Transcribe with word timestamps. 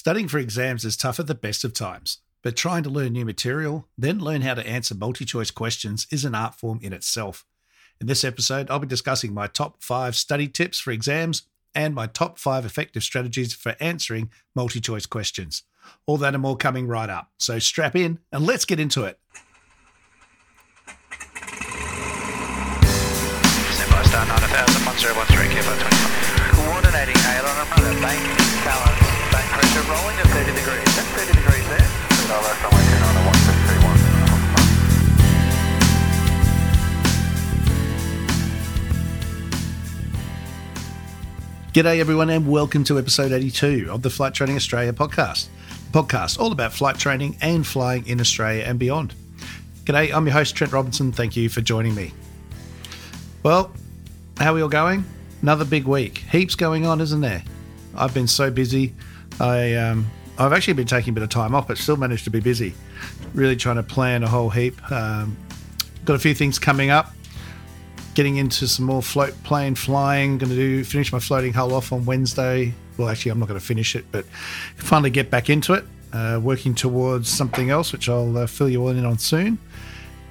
Studying 0.00 0.28
for 0.28 0.38
exams 0.38 0.86
is 0.86 0.96
tough 0.96 1.20
at 1.20 1.26
the 1.26 1.34
best 1.34 1.62
of 1.62 1.74
times, 1.74 2.20
but 2.42 2.56
trying 2.56 2.82
to 2.82 2.88
learn 2.88 3.12
new 3.12 3.26
material, 3.26 3.86
then 3.98 4.18
learn 4.18 4.40
how 4.40 4.54
to 4.54 4.66
answer 4.66 4.94
multi 4.94 5.26
choice 5.26 5.50
questions 5.50 6.06
is 6.10 6.24
an 6.24 6.34
art 6.34 6.54
form 6.54 6.78
in 6.80 6.94
itself. 6.94 7.44
In 8.00 8.06
this 8.06 8.24
episode, 8.24 8.70
I'll 8.70 8.78
be 8.78 8.86
discussing 8.86 9.34
my 9.34 9.46
top 9.46 9.82
five 9.82 10.16
study 10.16 10.48
tips 10.48 10.80
for 10.80 10.90
exams 10.90 11.42
and 11.74 11.94
my 11.94 12.06
top 12.06 12.38
five 12.38 12.64
effective 12.64 13.02
strategies 13.02 13.52
for 13.52 13.76
answering 13.78 14.30
multi 14.54 14.80
choice 14.80 15.04
questions. 15.04 15.64
All 16.06 16.16
that 16.16 16.32
and 16.32 16.40
more 16.40 16.56
coming 16.56 16.88
right 16.88 17.10
up. 17.10 17.28
So 17.38 17.58
strap 17.58 17.94
in 17.94 18.20
and 18.32 18.46
let's 18.46 18.64
get 18.64 18.80
into 18.80 19.04
it. 19.04 19.18
Standby 23.76 24.02
star 24.04 24.24
9000, 24.24 24.86
1013, 24.86 25.50
Kilo 25.50 25.76
25. 25.76 26.52
Coordinating 26.56 27.16
bank 28.00 28.99
pressure 29.50 29.82
rolling 29.90 30.16
to 30.16 30.28
30 30.28 30.54
degrees. 30.54 30.84
That's 30.94 31.08
30 31.18 31.34
degrees 31.34 31.66
there. 31.68 31.82
No 32.28 32.38
left 32.38 32.62
runway 32.62 32.86
29 32.86 33.80
G'day, 41.72 41.98
everyone, 41.98 42.30
and 42.30 42.48
welcome 42.48 42.84
to 42.84 42.98
episode 42.98 43.32
82 43.32 43.88
of 43.90 44.02
the 44.02 44.10
Flight 44.10 44.34
Training 44.34 44.54
Australia 44.54 44.92
podcast. 44.92 45.48
Podcast 45.90 46.38
all 46.38 46.52
about 46.52 46.72
flight 46.72 46.98
training 46.98 47.36
and 47.40 47.66
flying 47.66 48.06
in 48.06 48.20
Australia 48.20 48.62
and 48.64 48.78
beyond. 48.78 49.14
G'day, 49.84 50.12
I'm 50.14 50.26
your 50.26 50.34
host, 50.34 50.54
Trent 50.54 50.72
Robinson. 50.72 51.10
Thank 51.10 51.36
you 51.36 51.48
for 51.48 51.60
joining 51.60 51.96
me. 51.96 52.12
Well, 53.42 53.72
how 54.38 54.52
are 54.52 54.54
we 54.54 54.62
all 54.62 54.68
going? 54.68 55.04
Another 55.42 55.64
big 55.64 55.86
week. 55.86 56.18
Heaps 56.18 56.54
going 56.54 56.86
on, 56.86 57.00
isn't 57.00 57.20
there? 57.20 57.42
I've 57.96 58.14
been 58.14 58.28
so 58.28 58.50
busy. 58.50 58.94
I 59.40 59.74
um, 59.74 60.06
I've 60.38 60.52
actually 60.52 60.74
been 60.74 60.86
taking 60.86 61.10
a 61.10 61.14
bit 61.14 61.22
of 61.22 61.28
time 61.28 61.54
off, 61.54 61.68
but 61.68 61.78
still 61.78 61.96
managed 61.96 62.24
to 62.24 62.30
be 62.30 62.40
busy. 62.40 62.74
Really 63.34 63.56
trying 63.56 63.76
to 63.76 63.82
plan 63.82 64.22
a 64.22 64.28
whole 64.28 64.50
heap. 64.50 64.90
Um, 64.90 65.36
got 66.04 66.14
a 66.14 66.18
few 66.18 66.34
things 66.34 66.58
coming 66.58 66.90
up. 66.90 67.12
Getting 68.14 68.36
into 68.36 68.66
some 68.66 68.86
more 68.86 69.02
float 69.02 69.34
plane 69.44 69.74
flying. 69.74 70.38
Going 70.38 70.50
to 70.50 70.56
do 70.56 70.84
finish 70.84 71.12
my 71.12 71.18
floating 71.18 71.52
hull 71.52 71.74
off 71.74 71.92
on 71.92 72.04
Wednesday. 72.04 72.74
Well, 72.96 73.08
actually, 73.08 73.32
I'm 73.32 73.38
not 73.38 73.48
going 73.48 73.60
to 73.60 73.64
finish 73.64 73.96
it, 73.96 74.04
but 74.12 74.24
finally 74.76 75.10
get 75.10 75.30
back 75.30 75.48
into 75.48 75.74
it. 75.74 75.84
Uh, 76.12 76.40
working 76.42 76.74
towards 76.74 77.28
something 77.28 77.70
else, 77.70 77.92
which 77.92 78.08
I'll 78.08 78.36
uh, 78.36 78.46
fill 78.46 78.68
you 78.68 78.82
all 78.82 78.88
in 78.88 79.04
on 79.04 79.18
soon. 79.18 79.58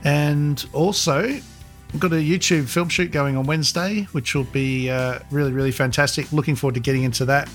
And 0.04 0.64
also, 0.74 1.24
I've 1.24 2.00
got 2.00 2.12
a 2.12 2.16
YouTube 2.16 2.68
film 2.68 2.90
shoot 2.90 3.12
going 3.12 3.38
on 3.38 3.46
Wednesday, 3.46 4.08
which 4.12 4.36
will 4.36 4.44
be 4.44 4.90
uh, 4.90 5.20
really, 5.32 5.52
really 5.52 5.72
fantastic. 5.72 6.32
Looking 6.34 6.56
forward 6.56 6.76
to 6.76 6.82
getting 6.82 7.04
into 7.04 7.26
that. 7.26 7.50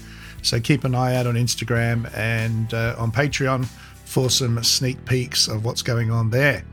So 0.44 0.60
keep 0.60 0.84
an 0.84 0.94
eye 0.94 1.16
out 1.16 1.26
on 1.26 1.34
Instagram 1.34 2.14
and 2.16 2.72
uh, 2.74 2.94
on 2.98 3.10
Patreon 3.10 3.66
for 4.04 4.28
some 4.28 4.62
sneak 4.62 5.04
peeks 5.06 5.48
of 5.48 5.64
what's 5.64 5.82
going 5.82 6.10
on 6.10 6.30
there. 6.30 6.64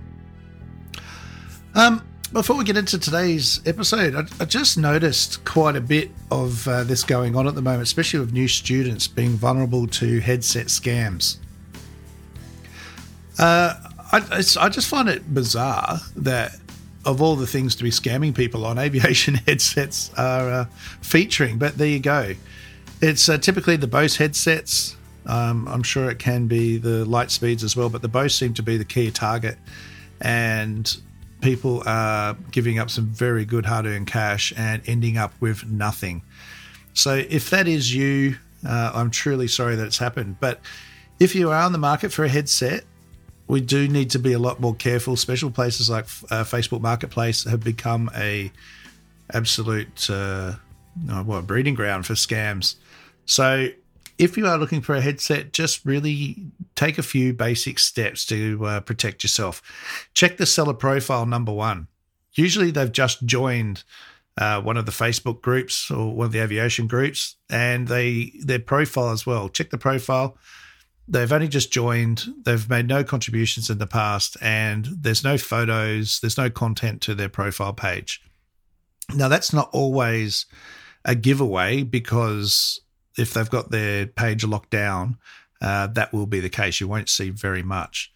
Um, 1.74 2.06
before 2.34 2.58
we 2.58 2.66
get 2.66 2.76
into 2.76 3.00
today's 3.00 3.62
episode, 3.66 4.14
I, 4.14 4.24
I 4.42 4.46
just 4.46 4.78
noticed 4.78 5.46
quite 5.46 5.78
a 5.78 5.82
bit 5.82 6.12
of 6.30 6.68
uh, 6.68 6.84
this 6.84 7.04
going 7.04 7.36
on 7.36 7.48
at 7.48 7.56
the 7.56 7.62
moment, 7.62 7.84
especially 7.84 8.20
with 8.20 8.34
new 8.34 8.50
students 8.50 9.08
being 9.08 9.32
vulnerable 9.32 9.88
to 9.88 10.20
headset 10.20 10.68
scams. 10.68 11.38
Uh, 13.40 13.74
I, 14.12 14.44
I 14.60 14.70
just 14.70 14.88
find 14.90 15.08
it 15.08 15.34
bizarre 15.34 16.00
that 16.18 16.58
of 17.06 17.22
all 17.22 17.38
the 17.38 17.48
things 17.48 17.76
to 17.76 17.84
be 17.84 17.90
scamming 17.90 18.36
people 18.36 18.66
on, 18.66 18.78
aviation 18.80 19.36
headsets 19.36 20.12
are 20.18 20.50
uh, 20.50 20.66
featuring. 21.02 21.58
But 21.58 21.78
there 21.78 21.88
you 21.88 22.00
go. 22.00 22.36
It's 23.02 23.28
uh, 23.28 23.38
typically 23.40 23.78
the 23.78 23.88
Bose 23.88 24.16
headsets. 24.16 24.96
Um, 25.26 25.68
I'm 25.68 25.84
sure 25.84 26.10
it 26.10 26.20
can 26.20 26.48
be 26.48 26.78
the 26.78 27.06
Lightspeeds 27.06 27.64
as 27.64 27.76
well, 27.76 27.90
but 27.90 28.02
the 28.02 28.08
Bose 28.08 28.36
seem 28.36 28.54
to 28.56 28.64
be 28.64 28.78
the 28.78 28.86
key 28.86 29.10
target. 29.10 29.58
And 30.22 30.96
people 31.42 31.82
are 31.88 32.36
giving 32.52 32.78
up 32.78 32.92
some 32.92 33.08
very 33.08 33.44
good 33.44 33.66
hard 33.66 33.88
earned 33.88 34.08
cash 34.08 34.54
and 34.56 34.82
ending 34.86 35.18
up 35.18 35.34
with 35.40 35.66
nothing. 35.66 36.22
So 36.94 37.16
if 37.16 37.50
that 37.50 37.68
is 37.68 37.94
you, 37.94 38.38
uh, 38.68 38.92
I'm 38.94 39.10
truly 39.10 39.48
sorry 39.48 39.76
that 39.76 39.86
it's 39.88 39.98
happened. 39.98 40.38
But 40.40 40.60
if 41.20 41.34
you 41.34 41.50
are 41.50 41.62
on 41.62 41.72
the 41.72 41.80
market 41.80 42.12
for 42.12 42.24
a 42.24 42.30
headset, 42.30 42.84
we 43.48 43.62
do 43.62 43.88
need 43.88 44.12
to 44.12 44.20
be 44.20 44.34
a 44.34 44.40
lot 44.40 44.60
more 44.60 44.76
careful. 44.76 45.16
Special 45.18 45.50
places 45.50 45.90
like 45.90 46.06
uh, 46.30 46.44
Facebook 46.44 46.82
Marketplace 46.82 47.44
have 47.46 47.64
become 47.64 48.12
a 48.16 48.52
absolute 49.34 50.10
uh, 50.10 50.54
uh, 51.10 51.24
what 51.24 51.48
breeding 51.48 51.74
ground 51.74 52.06
for 52.06 52.14
scams. 52.14 52.76
So 53.32 53.70
if 54.18 54.36
you 54.36 54.46
are 54.46 54.58
looking 54.58 54.82
for 54.82 54.94
a 54.94 55.00
headset, 55.00 55.54
just 55.54 55.86
really 55.86 56.52
take 56.76 56.98
a 56.98 57.04
few 57.04 57.34
basic 57.34 57.80
steps 57.80 58.26
to 58.26 58.66
uh, 58.66 58.80
protect 58.82 59.24
yourself. 59.24 59.62
Check 60.14 60.36
the 60.36 60.46
seller 60.46 60.74
profile 60.74 61.26
number 61.26 61.54
one. 61.54 61.88
Usually 62.34 62.72
they've 62.72 62.92
just 62.92 63.26
joined 63.26 63.86
uh, 64.38 64.62
one 64.62 64.76
of 64.76 64.86
the 64.86 64.92
Facebook 64.92 65.42
groups 65.42 65.90
or 65.90 66.14
one 66.14 66.26
of 66.26 66.34
the 66.34 66.40
aviation 66.40 66.88
groups, 66.88 67.38
and 67.50 67.88
they 67.88 68.34
their 68.42 68.60
profile 68.60 69.12
as 69.12 69.26
well. 69.26 69.48
Check 69.48 69.70
the 69.70 69.78
profile. 69.78 70.38
They've 71.08 71.32
only 71.32 71.48
just 71.48 71.72
joined. 71.72 72.26
They've 72.44 72.70
made 72.70 72.88
no 72.88 73.06
contributions 73.06 73.70
in 73.70 73.78
the 73.78 73.88
past, 73.88 74.36
and 74.42 74.88
there's 74.92 75.24
no 75.24 75.38
photos. 75.38 76.20
There's 76.20 76.38
no 76.38 76.50
content 76.50 77.00
to 77.04 77.16
their 77.16 77.30
profile 77.30 77.74
page. 77.74 78.22
Now 79.16 79.30
that's 79.30 79.54
not 79.54 79.70
always 79.72 80.48
a 81.06 81.16
giveaway 81.16 81.84
because 81.84 82.82
if 83.18 83.34
they've 83.34 83.50
got 83.50 83.72
their 83.72 84.06
page 84.06 84.44
locked 84.44 84.70
down, 84.70 85.18
uh, 85.62 85.88
that 85.88 86.14
will 86.14 86.26
be 86.26 86.40
the 86.40 86.50
case. 86.50 86.80
You 86.80 86.88
won't 86.88 87.10
see 87.10 87.30
very 87.30 87.64
much. 87.64 88.12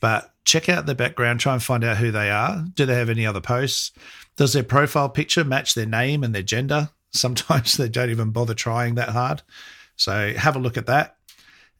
But 0.00 0.32
check 0.44 0.68
out 0.68 0.86
their 0.86 0.94
background, 0.94 1.40
try 1.40 1.52
and 1.52 1.62
find 1.62 1.84
out 1.84 1.96
who 1.96 2.10
they 2.10 2.30
are. 2.30 2.64
Do 2.74 2.86
they 2.86 2.94
have 2.94 3.10
any 3.10 3.26
other 3.26 3.40
posts? 3.40 3.92
Does 4.36 4.52
their 4.52 4.62
profile 4.62 5.08
picture 5.08 5.44
match 5.44 5.74
their 5.74 5.86
name 5.86 6.22
and 6.22 6.34
their 6.34 6.42
gender? 6.42 6.90
Sometimes 7.12 7.76
they 7.76 7.88
don't 7.88 8.10
even 8.10 8.30
bother 8.30 8.54
trying 8.54 8.94
that 8.96 9.10
hard. 9.10 9.42
So 9.96 10.34
have 10.34 10.56
a 10.56 10.60
look 10.60 10.76
at 10.76 10.86
that 10.86 11.16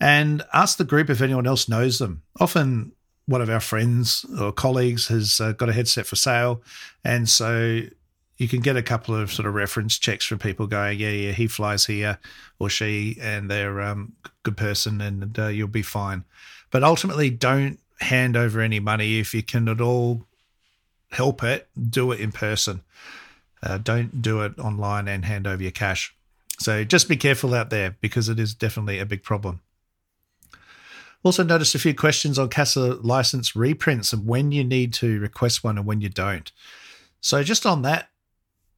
and 0.01 0.43
ask 0.53 0.79
the 0.79 0.85
group 0.85 1.11
if 1.11 1.21
anyone 1.21 1.47
else 1.47 1.69
knows 1.69 1.99
them. 1.99 2.23
Often 2.41 2.93
one 3.27 3.43
of 3.43 3.51
our 3.51 3.61
friends 3.61 4.25
or 4.41 4.53
colleagues 4.53 5.09
has 5.09 5.41
uh, 5.41 5.53
got 5.53 5.69
a 5.69 5.73
headset 5.73 6.07
for 6.07 6.17
sale. 6.17 6.63
And 7.05 7.29
so 7.29 7.83
you 8.37 8.49
can 8.49 8.61
get 8.61 8.77
a 8.77 8.83
couple 8.83 9.15
of 9.15 9.33
sort 9.33 9.47
of 9.47 9.55
reference 9.55 9.99
checks 9.99 10.25
from 10.25 10.39
people 10.39 10.67
going, 10.67 10.99
yeah, 10.99 11.11
yeah, 11.11 11.33
he 11.33 11.47
flies 11.47 11.87
here 11.87 12.19
or 12.59 12.69
she, 12.69 13.17
and 13.21 13.51
they're 13.51 13.81
um, 13.81 14.13
good 14.43 14.57
person, 14.57 15.01
and 15.01 15.39
uh, 15.39 15.47
you'll 15.47 15.69
be 15.69 15.83
fine. 15.83 16.25
But 16.71 16.85
ultimately, 16.85 17.31
don't 17.31 17.79
hand 18.01 18.37
over 18.37 18.61
any 18.61 18.81
money 18.81 19.19
if 19.19 19.33
you 19.33 19.43
can 19.43 19.69
at 19.69 19.81
all 19.81 20.27
help 21.11 21.43
it. 21.43 21.69
Do 21.91 22.13
it 22.13 22.21
in 22.21 22.33
person. 22.33 22.83
Uh, 23.63 23.79
don't 23.79 24.21
do 24.21 24.43
it 24.43 24.59
online 24.59 25.09
and 25.09 25.25
hand 25.25 25.47
over 25.47 25.63
your 25.63 25.73
cash. 25.73 26.15
So 26.59 26.85
just 26.85 27.09
be 27.09 27.17
careful 27.17 27.55
out 27.55 27.71
there 27.71 27.97
because 28.01 28.29
it 28.29 28.39
is 28.39 28.55
definitely 28.55 28.99
a 28.99 29.07
big 29.07 29.23
problem. 29.23 29.61
Also, 31.23 31.43
noticed 31.43 31.75
a 31.75 31.79
few 31.79 31.95
questions 31.95 32.39
on 32.39 32.49
CASA 32.49 32.99
license 33.03 33.57
reprints 33.57 34.13
and 34.13 34.27
when 34.27 34.53
you 34.53 34.63
need 34.63 34.93
to 34.95 35.19
request 35.19 35.65
one 35.65 35.77
and 35.77 35.87
when 35.87 36.01
you 36.01 36.09
don't. 36.09 36.53
So, 37.21 37.43
just 37.43 37.67
on 37.67 37.83
that, 37.83 38.11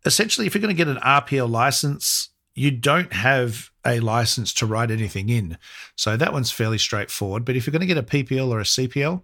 essentially, 0.04 0.46
if 0.46 0.54
you're 0.54 0.62
going 0.62 0.74
to 0.74 0.84
get 0.84 0.88
an 0.88 1.02
RPL 1.02 1.50
license, 1.50 2.30
you 2.54 2.70
don't 2.70 3.12
have 3.12 3.70
a 3.86 4.00
license 4.00 4.52
to 4.54 4.66
write 4.66 4.90
anything 4.90 5.28
in. 5.28 5.58
So, 5.96 6.16
that 6.16 6.32
one's 6.32 6.50
fairly 6.50 6.78
straightforward. 6.78 7.44
But 7.44 7.56
if 7.56 7.66
you're 7.66 7.72
going 7.72 7.86
to 7.86 7.86
get 7.86 7.98
a 7.98 8.02
PPL 8.02 8.48
or 8.48 8.60
a 8.60 8.64
CPL, 8.64 9.22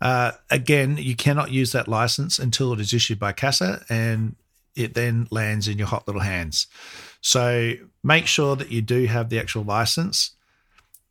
uh, 0.00 0.32
again, 0.50 0.96
you 0.96 1.14
cannot 1.14 1.50
use 1.50 1.72
that 1.72 1.88
license 1.88 2.38
until 2.38 2.72
it 2.72 2.80
is 2.80 2.94
issued 2.94 3.18
by 3.18 3.32
CASA 3.32 3.84
and 3.88 4.36
it 4.74 4.94
then 4.94 5.28
lands 5.30 5.68
in 5.68 5.76
your 5.76 5.88
hot 5.88 6.06
little 6.06 6.22
hands. 6.22 6.66
So, 7.20 7.74
make 8.02 8.26
sure 8.26 8.56
that 8.56 8.70
you 8.70 8.82
do 8.82 9.06
have 9.06 9.28
the 9.28 9.38
actual 9.38 9.62
license. 9.62 10.32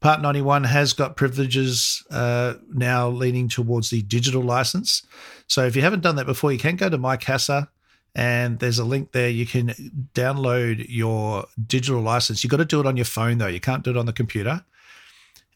Part 0.01 0.21
91 0.21 0.63
has 0.63 0.93
got 0.93 1.17
privileges 1.17 2.05
uh, 2.09 2.53
now 2.73 3.09
leaning 3.09 3.49
towards 3.49 3.89
the 3.89 4.01
digital 4.01 4.41
license. 4.41 5.03
So 5.47 5.65
if 5.65 5.75
you 5.75 5.81
haven't 5.81 6.03
done 6.03 6.15
that 6.15 6.25
before, 6.25 6.53
you 6.53 6.57
can 6.57 6.77
go 6.77 6.89
to 6.89 6.97
MyCASA 6.97 7.67
and 8.15 8.59
there's 8.59 8.79
a 8.79 8.83
link 8.83 9.11
there. 9.11 9.29
You 9.29 9.45
can 9.45 9.69
download 10.13 10.85
your 10.89 11.45
digital 11.67 12.01
license. 12.01 12.43
You've 12.43 12.51
got 12.51 12.57
to 12.57 12.65
do 12.65 12.79
it 12.79 12.85
on 12.85 12.97
your 12.97 13.05
phone, 13.05 13.37
though. 13.37 13.47
You 13.47 13.59
can't 13.59 13.83
do 13.83 13.91
it 13.91 13.97
on 13.97 14.05
the 14.05 14.13
computer. 14.13 14.65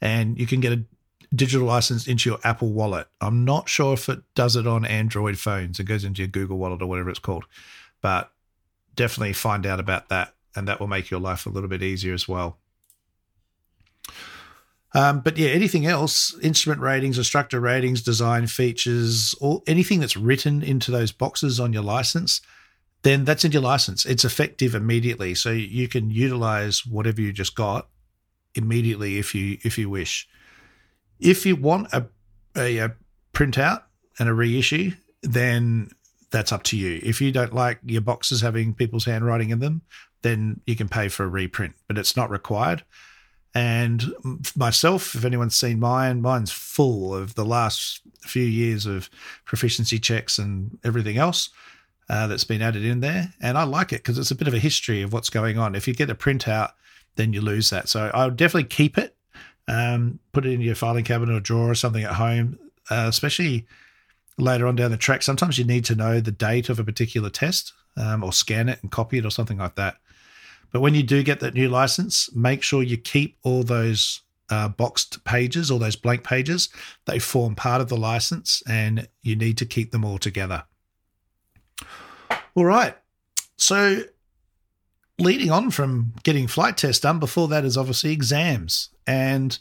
And 0.01 0.39
you 0.39 0.45
can 0.45 0.59
get 0.59 0.73
a 0.73 0.83
digital 1.33 1.65
license 1.65 2.07
into 2.07 2.29
your 2.29 2.39
Apple 2.44 2.71
wallet. 2.71 3.07
I'm 3.21 3.45
not 3.45 3.69
sure 3.69 3.94
if 3.94 4.07
it 4.09 4.21
does 4.35 4.55
it 4.55 4.67
on 4.67 4.85
Android 4.85 5.38
phones. 5.38 5.79
It 5.79 5.85
goes 5.85 6.03
into 6.03 6.21
your 6.21 6.27
Google 6.27 6.57
wallet 6.57 6.81
or 6.81 6.85
whatever 6.88 7.09
it's 7.09 7.19
called. 7.19 7.45
But 8.01 8.31
definitely 8.95 9.33
find 9.33 9.65
out 9.65 9.79
about 9.79 10.09
that. 10.09 10.35
And 10.56 10.67
that 10.67 10.79
will 10.79 10.88
make 10.88 11.09
your 11.09 11.19
life 11.19 11.45
a 11.45 11.49
little 11.49 11.69
bit 11.69 11.81
easier 11.81 12.13
as 12.13 12.27
well. 12.27 12.57
Um, 14.95 15.22
but 15.22 15.38
yeah, 15.38 15.50
anything 15.50 15.86
else, 15.86 16.38
instrument 16.40 16.81
ratings, 16.81 17.18
instructor 17.18 17.60
ratings, 17.60 18.04
design 18.04 18.45
features, 18.48 19.34
or 19.42 19.63
anything 19.66 20.00
that's 20.00 20.16
written 20.16 20.62
into 20.62 20.92
those 20.92 21.12
boxes 21.12 21.60
on 21.60 21.74
your 21.74 21.81
license, 21.81 22.42
then 23.01 23.25
that's 23.25 23.44
in 23.44 23.51
your 23.51 23.63
license. 23.63 24.06
It's 24.06 24.24
effective 24.24 24.75
immediately. 24.75 25.34
So 25.36 25.51
you 25.51 25.88
can 25.88 26.12
utilize 26.12 26.86
whatever 26.86 27.22
you 27.22 27.34
just 27.34 27.56
got 27.56 27.88
immediately 28.56 29.18
if 29.18 29.34
you 29.34 29.57
if 29.63 29.78
you 29.78 29.90
wish. 29.90 30.28
If 31.19 31.45
you 31.45 31.56
want 31.56 31.92
a 31.92 32.06
a, 32.56 32.78
a 32.78 32.95
printout 33.34 33.84
and 34.19 34.30
a 34.30 34.34
reissue, 34.34 34.92
then 35.24 35.90
that's 36.31 36.51
up 36.51 36.63
to 36.63 36.78
you. 36.78 37.00
If 37.04 37.19
you 37.19 37.31
don't 37.31 37.54
like 37.54 37.80
your 37.84 38.01
boxes 38.01 38.42
having 38.42 38.74
people's 38.74 39.06
handwriting 39.06 39.50
in 39.50 39.60
them, 39.60 39.81
then 40.22 40.62
you 40.66 40.75
can 40.75 40.88
pay 40.88 41.07
for 41.07 41.24
a 41.24 41.28
reprint, 41.30 41.74
but 41.88 41.98
it's 41.98 42.16
not 42.16 42.30
required. 42.30 42.84
And 43.55 44.13
myself, 44.55 45.13
if 45.13 45.25
anyone's 45.25 45.55
seen 45.55 45.79
mine, 45.79 46.21
mine's 46.21 46.51
full 46.51 47.13
of 47.13 47.35
the 47.35 47.45
last 47.45 48.01
few 48.21 48.44
years 48.44 48.85
of 48.85 49.09
proficiency 49.45 50.00
checks 50.00 50.39
and 50.39 50.79
everything 50.83 51.17
else 51.17 51.50
uh, 52.09 52.27
that's 52.27 52.44
been 52.44 52.61
added 52.61 52.83
in 52.83 53.01
there. 53.01 53.33
And 53.41 53.57
I 53.57 53.63
like 53.63 53.94
it 53.94 53.97
because 53.97 54.17
it's 54.17 54.31
a 54.31 54.35
bit 54.35 54.47
of 54.47 54.53
a 54.53 54.59
history 54.59 55.01
of 55.01 55.13
what's 55.13 55.29
going 55.29 55.57
on. 55.57 55.75
If 55.75 55.88
you 55.88 55.94
get 55.94 56.09
a 56.09 56.15
printout, 56.15 56.71
then 57.15 57.31
you 57.33 57.41
lose 57.41 57.69
that. 57.69 57.89
So 57.89 58.09
I'll 58.13 58.31
definitely 58.31 58.69
keep 58.69 58.97
it, 58.97 59.15
um, 59.67 60.19
put 60.31 60.45
it 60.45 60.53
in 60.53 60.61
your 60.61 60.75
filing 60.75 61.03
cabinet 61.03 61.35
or 61.35 61.39
drawer 61.39 61.69
or 61.69 61.75
something 61.75 62.03
at 62.03 62.13
home, 62.13 62.57
uh, 62.89 63.06
especially 63.07 63.67
later 64.38 64.65
on 64.65 64.75
down 64.75 64.89
the 64.89 64.97
track. 64.97 65.21
Sometimes 65.21 65.59
you 65.59 65.65
need 65.65 65.85
to 65.85 65.95
know 65.95 66.19
the 66.19 66.31
date 66.31 66.69
of 66.69 66.79
a 66.79 66.83
particular 66.83 67.29
test 67.29 67.73
um, 67.97 68.23
or 68.23 68.33
scan 68.33 68.67
it 68.67 68.79
and 68.81 68.91
copy 68.91 69.19
it 69.19 69.25
or 69.25 69.29
something 69.29 69.59
like 69.59 69.75
that. 69.75 69.97
But 70.73 70.81
when 70.81 70.95
you 70.95 71.03
do 71.03 71.23
get 71.23 71.39
that 71.39 71.53
new 71.53 71.69
license, 71.69 72.35
make 72.35 72.63
sure 72.63 72.81
you 72.83 72.97
keep 72.97 73.37
all 73.43 73.63
those 73.63 74.23
uh, 74.49 74.67
boxed 74.67 75.23
pages, 75.23 75.69
all 75.71 75.79
those 75.79 75.95
blank 75.95 76.23
pages. 76.23 76.67
They 77.05 77.19
form 77.19 77.55
part 77.55 77.79
of 77.79 77.89
the 77.89 77.95
license 77.95 78.61
and 78.67 79.07
you 79.21 79.35
need 79.35 79.57
to 79.59 79.65
keep 79.65 79.91
them 79.91 80.03
all 80.03 80.17
together. 80.17 80.65
All 82.55 82.65
right. 82.65 82.97
So, 83.55 84.01
leading 85.19 85.51
on 85.51 85.69
from 85.69 86.13
getting 86.23 86.47
flight 86.47 86.75
tests 86.75 87.01
done, 87.01 87.19
before 87.19 87.47
that 87.49 87.65
is 87.65 87.77
obviously 87.77 88.11
exams. 88.11 88.89
And 89.05 89.57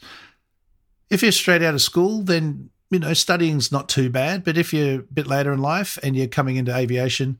if 1.11 1.21
you're 1.21 1.31
straight 1.31 1.61
out 1.61 1.75
of 1.75 1.81
school, 1.81 2.23
then 2.23 2.71
you 2.89 2.99
know 2.99 3.13
studying's 3.13 3.71
not 3.71 3.87
too 3.87 4.09
bad. 4.09 4.43
But 4.43 4.57
if 4.57 4.73
you're 4.73 4.99
a 4.99 5.03
bit 5.03 5.27
later 5.27 5.53
in 5.53 5.59
life 5.59 5.99
and 6.01 6.15
you're 6.15 6.27
coming 6.27 6.55
into 6.55 6.75
aviation, 6.75 7.39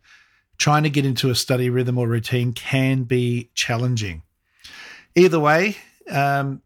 trying 0.58 0.84
to 0.84 0.90
get 0.90 1.06
into 1.06 1.30
a 1.30 1.36
study 1.36 1.70
rhythm 1.70 1.98
or 1.98 2.08
routine 2.08 2.54
can 2.54 3.04
be 3.04 3.50
challenging. 3.54 4.24
Either 5.16 5.40
way, 5.40 5.78
um, 6.10 6.62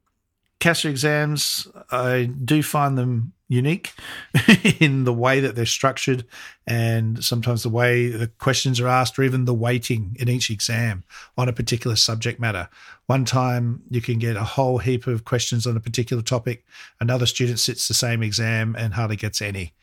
exams, 0.63 1.67
I 1.91 2.29
do 2.43 2.61
find 2.61 2.97
them 2.97 3.33
unique 3.49 3.93
in 4.79 5.05
the 5.05 5.13
way 5.13 5.39
that 5.39 5.55
they're 5.55 5.65
structured 5.65 6.25
and 6.65 7.23
sometimes 7.23 7.63
the 7.63 7.69
way 7.69 8.07
the 8.07 8.27
questions 8.27 8.79
are 8.79 8.87
asked 8.87 9.17
or 9.17 9.23
even 9.23 9.45
the 9.45 9.53
weighting 9.53 10.15
in 10.19 10.27
each 10.27 10.49
exam 10.49 11.03
on 11.37 11.47
a 11.47 11.53
particular 11.53 11.95
subject 11.95 12.39
matter. 12.39 12.67
One 13.05 13.23
time 13.23 13.83
you 13.89 14.01
can 14.01 14.19
get 14.19 14.35
a 14.35 14.43
whole 14.43 14.79
heap 14.79 15.07
of 15.07 15.23
questions 15.23 15.65
on 15.65 15.77
a 15.77 15.81
particular 15.81 16.21
topic, 16.21 16.65
another 16.99 17.25
student 17.25 17.59
sits 17.59 17.87
the 17.87 17.93
same 17.93 18.21
exam 18.21 18.75
and 18.77 18.93
hardly 18.93 19.15
gets 19.15 19.41
any. 19.41 19.73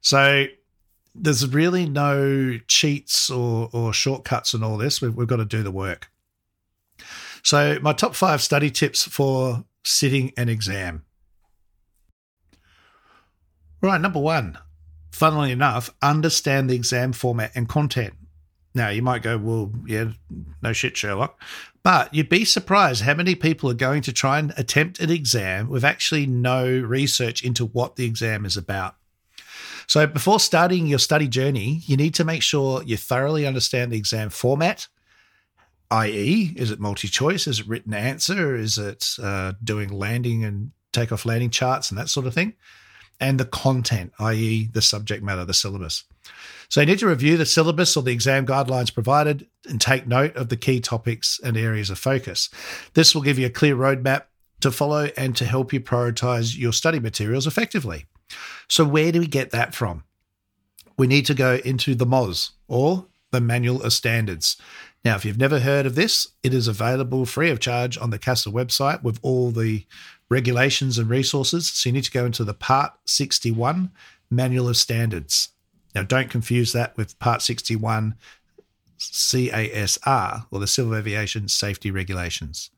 So 0.00 0.46
there's 1.14 1.46
really 1.46 1.88
no 1.88 2.58
cheats 2.66 3.30
or, 3.30 3.70
or 3.72 3.92
shortcuts 3.92 4.54
in 4.54 4.62
all 4.62 4.76
this. 4.76 5.00
We've, 5.00 5.14
we've 5.14 5.28
got 5.28 5.36
to 5.36 5.44
do 5.44 5.62
the 5.62 5.70
work. 5.70 6.10
So, 7.42 7.78
my 7.82 7.92
top 7.92 8.14
five 8.14 8.40
study 8.40 8.70
tips 8.70 9.04
for 9.04 9.64
sitting 9.84 10.32
an 10.36 10.48
exam. 10.48 11.04
Right, 13.82 14.00
number 14.00 14.20
one, 14.20 14.58
funnily 15.12 15.52
enough, 15.52 15.90
understand 16.00 16.70
the 16.70 16.74
exam 16.74 17.12
format 17.12 17.52
and 17.54 17.68
content. 17.68 18.14
Now, 18.74 18.88
you 18.88 19.02
might 19.02 19.22
go, 19.22 19.38
well, 19.38 19.72
yeah, 19.86 20.12
no 20.62 20.72
shit, 20.72 20.96
Sherlock. 20.96 21.40
But 21.84 22.12
you'd 22.14 22.30
be 22.30 22.46
surprised 22.46 23.02
how 23.02 23.14
many 23.14 23.34
people 23.34 23.70
are 23.70 23.74
going 23.74 24.02
to 24.02 24.12
try 24.12 24.38
and 24.38 24.54
attempt 24.56 25.00
an 25.00 25.10
exam 25.10 25.68
with 25.68 25.84
actually 25.84 26.26
no 26.26 26.66
research 26.66 27.44
into 27.44 27.66
what 27.66 27.96
the 27.96 28.06
exam 28.06 28.46
is 28.46 28.56
about. 28.56 28.96
So 29.86 30.06
before 30.06 30.40
starting 30.40 30.86
your 30.86 30.98
study 30.98 31.28
journey, 31.28 31.82
you 31.86 31.96
need 31.96 32.14
to 32.14 32.24
make 32.24 32.42
sure 32.42 32.82
you 32.82 32.96
thoroughly 32.96 33.46
understand 33.46 33.92
the 33.92 33.98
exam 33.98 34.30
format, 34.30 34.88
i.e., 35.90 36.52
is 36.56 36.70
it 36.70 36.80
multi 36.80 37.08
choice? 37.08 37.46
Is 37.46 37.60
it 37.60 37.68
written 37.68 37.94
answer? 37.94 38.56
Is 38.56 38.78
it 38.78 39.16
uh, 39.22 39.52
doing 39.62 39.90
landing 39.90 40.44
and 40.44 40.72
takeoff 40.92 41.26
landing 41.26 41.50
charts 41.50 41.90
and 41.90 41.98
that 41.98 42.08
sort 42.08 42.26
of 42.26 42.34
thing? 42.34 42.54
And 43.20 43.38
the 43.38 43.44
content, 43.44 44.12
i.e., 44.18 44.68
the 44.72 44.82
subject 44.82 45.22
matter, 45.22 45.44
the 45.44 45.54
syllabus. 45.54 46.04
So 46.68 46.80
you 46.80 46.86
need 46.86 46.98
to 46.98 47.06
review 47.06 47.36
the 47.36 47.46
syllabus 47.46 47.96
or 47.96 48.02
the 48.02 48.12
exam 48.12 48.46
guidelines 48.46 48.92
provided 48.92 49.46
and 49.68 49.80
take 49.80 50.06
note 50.06 50.34
of 50.36 50.48
the 50.48 50.56
key 50.56 50.80
topics 50.80 51.38
and 51.42 51.56
areas 51.56 51.90
of 51.90 51.98
focus. 51.98 52.48
This 52.94 53.14
will 53.14 53.22
give 53.22 53.38
you 53.38 53.46
a 53.46 53.50
clear 53.50 53.76
roadmap 53.76 54.24
to 54.60 54.72
follow 54.72 55.10
and 55.16 55.36
to 55.36 55.44
help 55.44 55.72
you 55.72 55.80
prioritize 55.80 56.56
your 56.58 56.72
study 56.72 56.98
materials 56.98 57.46
effectively. 57.46 58.06
So, 58.68 58.84
where 58.84 59.12
do 59.12 59.20
we 59.20 59.26
get 59.26 59.50
that 59.50 59.74
from? 59.74 60.04
We 60.96 61.06
need 61.06 61.26
to 61.26 61.34
go 61.34 61.60
into 61.64 61.94
the 61.94 62.06
MOS 62.06 62.52
or 62.68 63.06
the 63.30 63.40
Manual 63.40 63.82
of 63.82 63.92
Standards. 63.92 64.56
Now, 65.04 65.16
if 65.16 65.24
you've 65.24 65.38
never 65.38 65.60
heard 65.60 65.86
of 65.86 65.96
this, 65.96 66.28
it 66.42 66.54
is 66.54 66.68
available 66.68 67.26
free 67.26 67.50
of 67.50 67.60
charge 67.60 67.98
on 67.98 68.10
the 68.10 68.18
CASA 68.18 68.50
website 68.50 69.02
with 69.02 69.18
all 69.22 69.50
the 69.50 69.84
regulations 70.30 70.98
and 70.98 71.10
resources. 71.10 71.68
So, 71.70 71.88
you 71.88 71.92
need 71.92 72.04
to 72.04 72.10
go 72.10 72.24
into 72.24 72.44
the 72.44 72.54
Part 72.54 72.92
61 73.06 73.90
Manual 74.30 74.68
of 74.68 74.76
Standards. 74.76 75.50
Now, 75.94 76.02
don't 76.02 76.30
confuse 76.30 76.72
that 76.72 76.96
with 76.96 77.18
Part 77.18 77.42
61 77.42 78.14
CASR 78.98 80.46
or 80.50 80.60
the 80.60 80.66
Civil 80.66 80.94
Aviation 80.94 81.48
Safety 81.48 81.90
Regulations. 81.90 82.70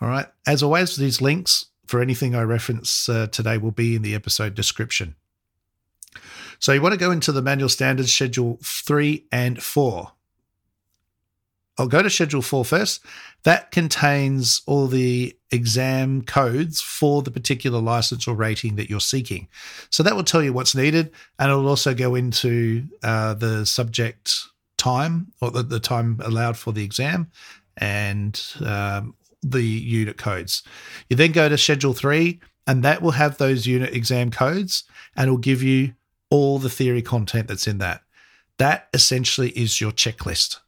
All 0.00 0.08
right. 0.08 0.26
As 0.46 0.62
always, 0.62 0.96
these 0.96 1.20
links 1.20 1.66
for 1.86 2.00
anything 2.00 2.34
I 2.34 2.42
reference 2.42 3.08
uh, 3.08 3.26
today 3.28 3.58
will 3.58 3.70
be 3.70 3.94
in 3.94 4.02
the 4.02 4.14
episode 4.14 4.54
description. 4.54 5.14
So 6.58 6.72
you 6.72 6.80
want 6.80 6.94
to 6.94 6.98
go 6.98 7.10
into 7.10 7.32
the 7.32 7.42
manual 7.42 7.68
standards 7.68 8.12
schedule 8.12 8.58
three 8.62 9.26
and 9.30 9.62
four. 9.62 10.12
I'll 11.76 11.88
go 11.88 12.02
to 12.02 12.10
schedule 12.10 12.42
four 12.42 12.64
first. 12.64 13.04
That 13.42 13.70
contains 13.72 14.62
all 14.66 14.86
the 14.86 15.36
exam 15.50 16.22
codes 16.22 16.80
for 16.80 17.22
the 17.22 17.30
particular 17.30 17.80
license 17.80 18.28
or 18.28 18.34
rating 18.34 18.76
that 18.76 18.88
you're 18.88 19.00
seeking. 19.00 19.48
So 19.90 20.02
that 20.02 20.14
will 20.14 20.24
tell 20.24 20.42
you 20.42 20.52
what's 20.52 20.74
needed, 20.74 21.10
and 21.38 21.50
it'll 21.50 21.68
also 21.68 21.94
go 21.94 22.14
into 22.14 22.86
uh, 23.02 23.34
the 23.34 23.66
subject 23.66 24.34
time 24.76 25.32
or 25.40 25.50
the, 25.50 25.62
the, 25.62 25.80
time 25.80 26.20
allowed 26.22 26.56
for 26.56 26.72
the 26.72 26.84
exam 26.84 27.30
and 27.76 28.40
um, 28.64 29.14
the 29.44 29.62
unit 29.62 30.16
codes. 30.16 30.62
You 31.08 31.16
then 31.16 31.32
go 31.32 31.48
to 31.48 31.58
schedule 31.58 31.92
three, 31.92 32.40
and 32.66 32.82
that 32.82 33.02
will 33.02 33.12
have 33.12 33.38
those 33.38 33.66
unit 33.66 33.94
exam 33.94 34.30
codes 34.30 34.84
and 35.16 35.28
it'll 35.28 35.38
give 35.38 35.62
you 35.62 35.94
all 36.30 36.58
the 36.58 36.70
theory 36.70 37.02
content 37.02 37.48
that's 37.48 37.66
in 37.66 37.78
that. 37.78 38.02
That 38.58 38.88
essentially 38.94 39.50
is 39.50 39.80
your 39.80 39.92
checklist. 39.92 40.58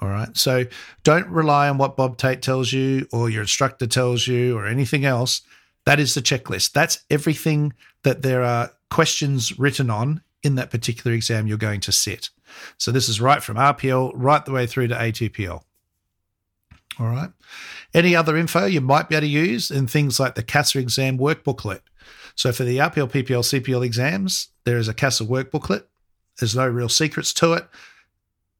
All 0.00 0.08
right. 0.08 0.36
So 0.36 0.64
don't 1.04 1.28
rely 1.28 1.68
on 1.68 1.78
what 1.78 1.96
Bob 1.96 2.18
Tate 2.18 2.42
tells 2.42 2.72
you 2.72 3.06
or 3.12 3.30
your 3.30 3.42
instructor 3.42 3.86
tells 3.86 4.26
you 4.26 4.56
or 4.56 4.66
anything 4.66 5.04
else. 5.04 5.40
That 5.86 5.98
is 5.98 6.14
the 6.14 6.20
checklist. 6.20 6.72
That's 6.72 7.04
everything 7.10 7.72
that 8.02 8.22
there 8.22 8.42
are 8.42 8.72
questions 8.90 9.58
written 9.58 9.88
on 9.90 10.22
in 10.42 10.56
that 10.56 10.70
particular 10.70 11.14
exam 11.14 11.46
you're 11.46 11.56
going 11.56 11.80
to 11.80 11.92
sit. 11.92 12.30
So 12.76 12.92
this 12.92 13.08
is 13.08 13.20
right 13.20 13.42
from 13.42 13.56
RPL 13.56 14.12
right 14.14 14.44
the 14.44 14.52
way 14.52 14.66
through 14.66 14.88
to 14.88 14.94
ATPL. 14.94 15.62
All 16.98 17.08
right. 17.08 17.30
Any 17.92 18.16
other 18.16 18.36
info 18.36 18.66
you 18.66 18.80
might 18.80 19.08
be 19.08 19.16
able 19.16 19.26
to 19.26 19.30
use 19.30 19.70
in 19.70 19.86
things 19.86 20.18
like 20.18 20.34
the 20.34 20.42
CASA 20.42 20.78
exam 20.78 21.18
workbooklet. 21.18 21.80
So 22.34 22.52
for 22.52 22.64
the 22.64 22.78
RPL, 22.78 23.10
PPL, 23.10 23.60
CPL 23.60 23.84
exams, 23.84 24.48
there 24.64 24.78
is 24.78 24.88
a 24.88 24.94
CASA 24.94 25.24
workbooklet. 25.24 25.84
There's 26.38 26.56
no 26.56 26.68
real 26.68 26.88
secrets 26.88 27.32
to 27.34 27.54
it. 27.54 27.66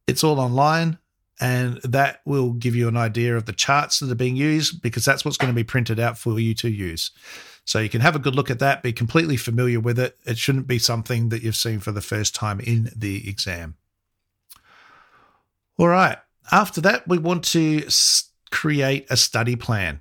It's 0.06 0.24
all 0.24 0.40
online, 0.40 0.98
and 1.40 1.78
that 1.82 2.20
will 2.24 2.52
give 2.52 2.74
you 2.74 2.88
an 2.88 2.96
idea 2.96 3.36
of 3.36 3.46
the 3.46 3.52
charts 3.52 3.98
that 3.98 4.10
are 4.10 4.14
being 4.14 4.36
used 4.36 4.80
because 4.80 5.04
that's 5.04 5.24
what's 5.24 5.36
going 5.36 5.52
to 5.52 5.56
be 5.56 5.64
printed 5.64 6.00
out 6.00 6.16
for 6.16 6.38
you 6.38 6.54
to 6.54 6.70
use. 6.70 7.10
So 7.66 7.80
you 7.80 7.88
can 7.88 8.00
have 8.00 8.16
a 8.16 8.20
good 8.20 8.36
look 8.36 8.50
at 8.50 8.60
that, 8.60 8.82
be 8.82 8.92
completely 8.92 9.36
familiar 9.36 9.80
with 9.80 9.98
it. 9.98 10.16
It 10.24 10.38
shouldn't 10.38 10.68
be 10.68 10.78
something 10.78 11.30
that 11.30 11.42
you've 11.42 11.56
seen 11.56 11.80
for 11.80 11.92
the 11.92 12.00
first 12.00 12.34
time 12.34 12.60
in 12.60 12.90
the 12.96 13.28
exam. 13.28 13.74
All 15.76 15.88
right. 15.88 16.16
After 16.52 16.80
that, 16.82 17.08
we 17.08 17.18
want 17.18 17.44
to 17.46 17.90
create 18.50 19.06
a 19.10 19.16
study 19.16 19.56
plan. 19.56 20.00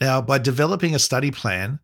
Now, 0.00 0.20
by 0.20 0.38
developing 0.38 0.94
a 0.94 0.98
study 0.98 1.30
plan, 1.30 1.78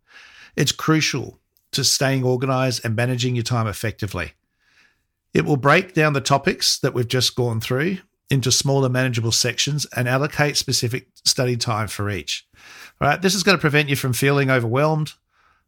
it's 0.56 0.72
crucial 0.72 1.38
to 1.72 1.84
staying 1.84 2.24
organized 2.24 2.84
and 2.84 2.96
managing 2.96 3.36
your 3.36 3.44
time 3.44 3.66
effectively. 3.66 4.32
It 5.34 5.44
will 5.44 5.56
break 5.56 5.94
down 5.94 6.14
the 6.14 6.20
topics 6.20 6.78
that 6.78 6.94
we've 6.94 7.06
just 7.06 7.36
gone 7.36 7.60
through 7.60 7.98
into 8.30 8.50
smaller 8.50 8.88
manageable 8.88 9.32
sections 9.32 9.86
and 9.96 10.08
allocate 10.08 10.56
specific 10.56 11.08
study 11.24 11.56
time 11.56 11.88
for 11.88 12.10
each. 12.10 12.46
All 13.00 13.08
right, 13.08 13.20
this 13.22 13.34
is 13.34 13.42
going 13.42 13.56
to 13.56 13.60
prevent 13.60 13.88
you 13.88 13.96
from 13.96 14.12
feeling 14.12 14.50
overwhelmed, 14.50 15.12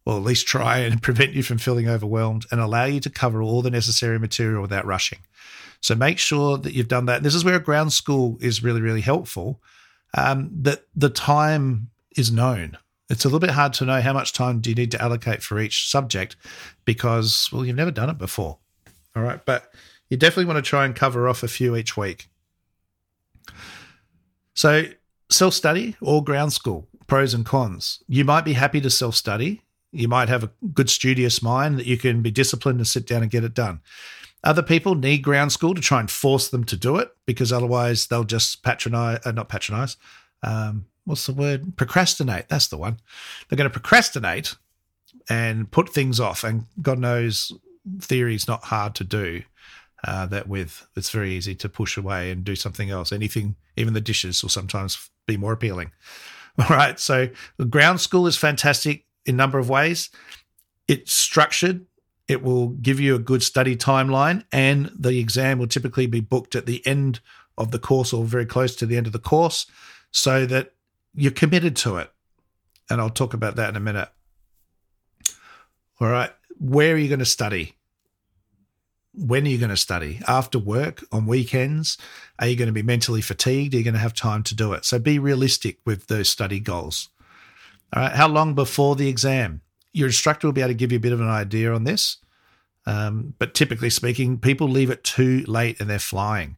or 0.04 0.16
at 0.16 0.22
least 0.22 0.46
try 0.46 0.78
and 0.78 1.02
prevent 1.02 1.32
you 1.32 1.42
from 1.42 1.58
feeling 1.58 1.88
overwhelmed 1.88 2.46
and 2.50 2.60
allow 2.60 2.84
you 2.84 3.00
to 3.00 3.10
cover 3.10 3.42
all 3.42 3.62
the 3.62 3.70
necessary 3.70 4.18
material 4.18 4.62
without 4.62 4.86
rushing. 4.86 5.20
So 5.80 5.94
make 5.94 6.18
sure 6.18 6.58
that 6.58 6.75
you've 6.75 6.88
done 6.88 7.06
that. 7.06 7.22
This 7.22 7.34
is 7.34 7.44
where 7.44 7.58
ground 7.58 7.92
school 7.92 8.37
is 8.40 8.62
really, 8.62 8.80
really 8.80 9.00
helpful 9.00 9.60
um, 10.14 10.50
that 10.62 10.84
the 10.94 11.08
time 11.10 11.90
is 12.16 12.30
known. 12.30 12.76
It's 13.08 13.25
a 13.25 13.28
little 13.28 13.40
bit 13.40 13.50
hard 13.50 13.72
to 13.75 13.84
know 13.84 14.00
how 14.00 14.12
much 14.12 14.32
time 14.32 14.60
do 14.60 14.70
you 14.70 14.76
need 14.76 14.92
to 14.92 15.02
allocate 15.02 15.42
for 15.42 15.58
each 15.58 15.88
subject 15.90 16.37
because, 16.84 17.49
well, 17.52 17.64
you've 17.64 17.76
never 17.76 17.90
done 17.90 18.10
it 18.10 18.18
before. 18.18 18.58
All 19.16 19.22
right. 19.22 19.44
But 19.44 19.72
you 20.08 20.16
definitely 20.16 20.44
want 20.44 20.64
to 20.64 20.68
try 20.68 20.84
and 20.84 20.94
cover 20.94 21.28
off 21.28 21.42
a 21.42 21.49
few 21.49 21.75
each 21.75 21.96
week. 21.96 22.28
So, 24.54 24.84
self 25.30 25.54
study 25.54 25.96
or 26.00 26.22
ground 26.22 26.52
school, 26.52 26.88
pros 27.06 27.34
and 27.34 27.46
cons. 27.46 28.02
You 28.06 28.25
might 28.25 28.44
be 28.44 28.52
happy 28.52 28.80
to 28.80 28.90
self 28.90 29.14
study. 29.14 29.62
You 29.92 30.06
might 30.06 30.28
have 30.28 30.44
a 30.44 30.50
good 30.72 30.90
studious 30.90 31.42
mind 31.42 31.78
that 31.78 31.87
you 31.87 31.96
can 31.96 32.22
be 32.22 32.30
disciplined 32.30 32.78
and 32.78 32.87
sit 32.87 33.06
down 33.06 33.22
and 33.22 33.30
get 33.30 33.42
it 33.42 33.54
done. 33.54 33.80
Other 34.42 34.62
people 34.62 34.94
need 34.94 35.18
ground 35.18 35.52
school 35.52 35.75
to 35.75 35.80
try 35.80 36.00
and 36.00 36.11
force 36.11 36.49
them 36.49 36.64
to 36.64 36.76
do 36.76 36.97
it 36.97 37.11
because 37.26 37.52
otherwise 37.52 38.06
they'll 38.06 38.25
just 38.25 38.62
patronize, 38.62 39.20
uh, 39.25 39.32
not 39.32 39.49
patronize, 39.49 39.97
um, 40.42 40.87
what's 41.04 41.26
the 41.26 41.32
word? 41.32 41.76
Procrastinate. 41.76 42.49
That's 42.49 42.68
the 42.68 42.78
one. 42.78 42.99
They're 43.49 43.56
going 43.56 43.68
to 43.68 43.73
procrastinate 43.73 44.56
and 45.28 45.70
put 45.70 45.90
things 45.90 46.20
off. 46.20 46.44
And 46.44 46.66
God 46.80 46.99
knows 46.99 47.52
theory 48.00 48.35
is 48.35 48.49
not 48.49 48.64
hard 48.64 48.94
to 48.97 49.04
do 49.04 49.42
uh, 50.04 50.26
that 50.26 50.49
with. 50.49 50.87
It's 50.97 51.11
very 51.11 51.32
easy 51.32 51.54
to 51.56 51.68
push 51.68 51.97
away 51.97 52.30
and 52.30 52.44
do 52.44 52.56
something 52.56 52.90
else. 52.90 53.12
Anything, 53.12 53.56
even 53.76 53.94
the 53.94 54.00
dishes, 54.00 54.42
will 54.42 54.50
sometimes 54.50 55.11
be 55.26 55.37
more 55.37 55.52
appealing. 55.52 55.92
All 56.59 56.76
right. 56.76 56.99
So 56.99 57.28
ground 57.68 58.00
school 58.00 58.26
is 58.26 58.37
fantastic 58.37 59.04
in 59.26 59.35
a 59.35 59.38
number 59.38 59.59
of 59.59 59.68
ways. 59.68 60.11
It's 60.88 61.12
structured 61.12 61.87
it 62.30 62.44
will 62.44 62.68
give 62.68 63.00
you 63.00 63.16
a 63.16 63.18
good 63.18 63.42
study 63.42 63.75
timeline, 63.75 64.44
and 64.52 64.92
the 64.96 65.18
exam 65.18 65.58
will 65.58 65.66
typically 65.66 66.06
be 66.06 66.20
booked 66.20 66.54
at 66.54 66.64
the 66.64 66.80
end 66.87 67.18
of 67.58 67.72
the 67.72 67.78
course 67.80 68.12
or 68.12 68.25
very 68.25 68.46
close 68.46 68.76
to 68.76 68.87
the 68.87 68.96
end 68.96 69.08
of 69.08 69.12
the 69.12 69.18
course 69.18 69.66
so 70.12 70.46
that 70.46 70.72
you're 71.12 71.32
committed 71.32 71.75
to 71.75 71.96
it. 71.96 72.08
And 72.88 73.00
I'll 73.00 73.10
talk 73.10 73.34
about 73.34 73.56
that 73.56 73.68
in 73.68 73.75
a 73.75 73.80
minute. 73.80 74.08
All 76.00 76.06
right. 76.06 76.30
Where 76.60 76.94
are 76.94 76.99
you 76.99 77.08
going 77.08 77.18
to 77.18 77.25
study? 77.25 77.75
When 79.12 79.44
are 79.44 79.50
you 79.50 79.58
going 79.58 79.70
to 79.70 79.76
study? 79.76 80.20
After 80.28 80.60
work, 80.60 81.02
on 81.10 81.26
weekends? 81.26 81.99
Are 82.38 82.46
you 82.46 82.54
going 82.54 82.68
to 82.68 82.72
be 82.72 82.82
mentally 82.82 83.22
fatigued? 83.22 83.75
Are 83.75 83.78
you 83.78 83.84
going 83.84 83.94
to 83.94 84.00
have 84.00 84.14
time 84.14 84.44
to 84.44 84.54
do 84.54 84.72
it? 84.72 84.84
So 84.84 85.00
be 85.00 85.18
realistic 85.18 85.78
with 85.84 86.06
those 86.06 86.30
study 86.30 86.60
goals. 86.60 87.08
All 87.92 88.04
right. 88.04 88.12
How 88.12 88.28
long 88.28 88.54
before 88.54 88.94
the 88.94 89.08
exam? 89.08 89.62
Your 89.92 90.09
instructor 90.09 90.47
will 90.47 90.52
be 90.52 90.61
able 90.61 90.70
to 90.70 90.75
give 90.75 90.92
you 90.92 90.99
a 90.99 91.00
bit 91.00 91.12
of 91.12 91.20
an 91.20 91.28
idea 91.28 91.73
on 91.73 91.85
this. 91.85 92.18
Um, 92.87 93.35
but 93.38 93.54
typically 93.54 93.90
speaking, 93.90 94.38
people 94.38 94.68
leave 94.68 94.90
it 94.90 95.04
too 95.04 95.44
late 95.47 95.80
and 95.80 95.90
they're 95.90 95.99
flying. 95.99 96.56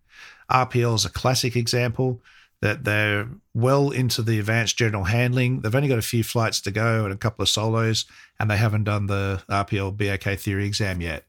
RPL 0.51 0.95
is 0.95 1.05
a 1.05 1.11
classic 1.11 1.57
example 1.57 2.23
that 2.63 2.85
they're 2.85 3.29
well 3.55 3.91
into 3.91 4.23
the 4.23 4.39
advanced 4.39 4.79
general 4.79 5.05
handling. 5.05 5.61
They've 5.61 5.75
only 5.75 5.89
got 5.89 5.99
a 5.99 6.03
few 6.03 6.23
flights 6.23 6.61
to 6.63 6.71
go 6.71 7.05
and 7.05 7.13
a 7.13 7.17
couple 7.17 7.43
of 7.43 7.49
solos, 7.49 8.05
and 8.39 8.49
they 8.49 8.57
haven't 8.57 8.85
done 8.85 9.07
the 9.07 9.43
RPL 9.51 9.97
BAK 9.97 10.39
theory 10.39 10.67
exam 10.67 11.01
yet. 11.01 11.25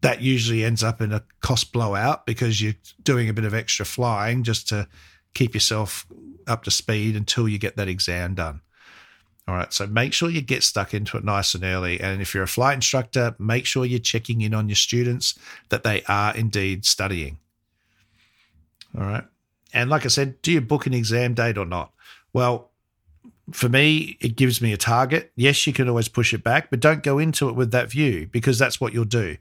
That 0.00 0.20
usually 0.20 0.64
ends 0.64 0.82
up 0.82 1.00
in 1.00 1.12
a 1.12 1.22
cost 1.40 1.72
blowout 1.72 2.26
because 2.26 2.60
you're 2.60 2.74
doing 3.02 3.28
a 3.28 3.32
bit 3.32 3.44
of 3.44 3.54
extra 3.54 3.86
flying 3.86 4.42
just 4.42 4.68
to 4.68 4.88
keep 5.32 5.54
yourself 5.54 6.06
up 6.46 6.64
to 6.64 6.70
speed 6.72 7.14
until 7.14 7.48
you 7.48 7.58
get 7.58 7.76
that 7.76 7.88
exam 7.88 8.34
done. 8.34 8.60
All 9.46 9.54
right. 9.54 9.72
So 9.72 9.86
make 9.86 10.12
sure 10.12 10.30
you 10.30 10.40
get 10.40 10.62
stuck 10.62 10.94
into 10.94 11.18
it 11.18 11.24
nice 11.24 11.54
and 11.54 11.64
early. 11.64 12.00
And 12.00 12.22
if 12.22 12.34
you're 12.34 12.44
a 12.44 12.48
flight 12.48 12.76
instructor, 12.76 13.34
make 13.38 13.66
sure 13.66 13.84
you're 13.84 13.98
checking 13.98 14.40
in 14.40 14.54
on 14.54 14.68
your 14.68 14.76
students 14.76 15.38
that 15.68 15.84
they 15.84 16.02
are 16.08 16.34
indeed 16.34 16.86
studying. 16.86 17.38
All 18.98 19.04
right. 19.04 19.24
And 19.74 19.90
like 19.90 20.04
I 20.04 20.08
said, 20.08 20.40
do 20.40 20.52
you 20.52 20.60
book 20.60 20.86
an 20.86 20.94
exam 20.94 21.34
date 21.34 21.58
or 21.58 21.66
not? 21.66 21.92
Well, 22.32 22.70
for 23.52 23.68
me, 23.68 24.16
it 24.20 24.36
gives 24.36 24.62
me 24.62 24.72
a 24.72 24.78
target. 24.78 25.30
Yes, 25.36 25.66
you 25.66 25.74
can 25.74 25.88
always 25.88 26.08
push 26.08 26.32
it 26.32 26.42
back, 26.42 26.70
but 26.70 26.80
don't 26.80 27.02
go 27.02 27.18
into 27.18 27.48
it 27.50 27.54
with 27.54 27.70
that 27.72 27.90
view 27.90 28.28
because 28.32 28.58
that's 28.58 28.80
what 28.80 28.94
you'll 28.94 29.04
do. 29.04 29.36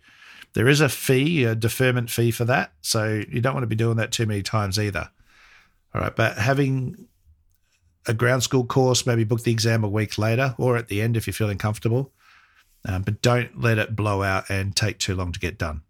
There 0.53 0.67
is 0.67 0.81
a 0.81 0.89
fee, 0.89 1.45
a 1.45 1.55
deferment 1.55 2.09
fee 2.09 2.31
for 2.31 2.45
that. 2.45 2.73
So 2.81 3.23
you 3.29 3.39
don't 3.39 3.53
want 3.53 3.63
to 3.63 3.67
be 3.67 3.75
doing 3.75 3.97
that 3.97 4.11
too 4.11 4.25
many 4.25 4.43
times 4.43 4.77
either. 4.77 5.09
All 5.95 6.01
right. 6.01 6.15
But 6.15 6.37
having 6.37 7.07
a 8.07 8.13
ground 8.13 8.43
school 8.43 8.65
course, 8.65 9.05
maybe 9.05 9.23
book 9.23 9.43
the 9.43 9.51
exam 9.51 9.83
a 9.83 9.89
week 9.89 10.17
later 10.17 10.55
or 10.57 10.77
at 10.77 10.87
the 10.87 11.01
end 11.01 11.15
if 11.15 11.27
you're 11.27 11.33
feeling 11.33 11.57
comfortable. 11.57 12.11
Um, 12.85 13.03
but 13.03 13.21
don't 13.21 13.61
let 13.61 13.77
it 13.77 13.95
blow 13.95 14.23
out 14.23 14.49
and 14.49 14.75
take 14.75 14.99
too 14.99 15.15
long 15.15 15.31
to 15.31 15.39
get 15.39 15.57
done. 15.57 15.81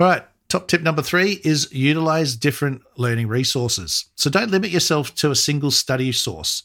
All 0.00 0.06
right, 0.06 0.24
top 0.48 0.66
tip 0.66 0.82
number 0.82 1.02
three 1.02 1.40
is 1.44 1.72
utilize 1.72 2.34
different 2.34 2.82
learning 2.96 3.28
resources. 3.28 4.06
So 4.16 4.30
don't 4.30 4.50
limit 4.50 4.70
yourself 4.70 5.14
to 5.16 5.30
a 5.30 5.36
single 5.36 5.70
study 5.70 6.10
source. 6.10 6.64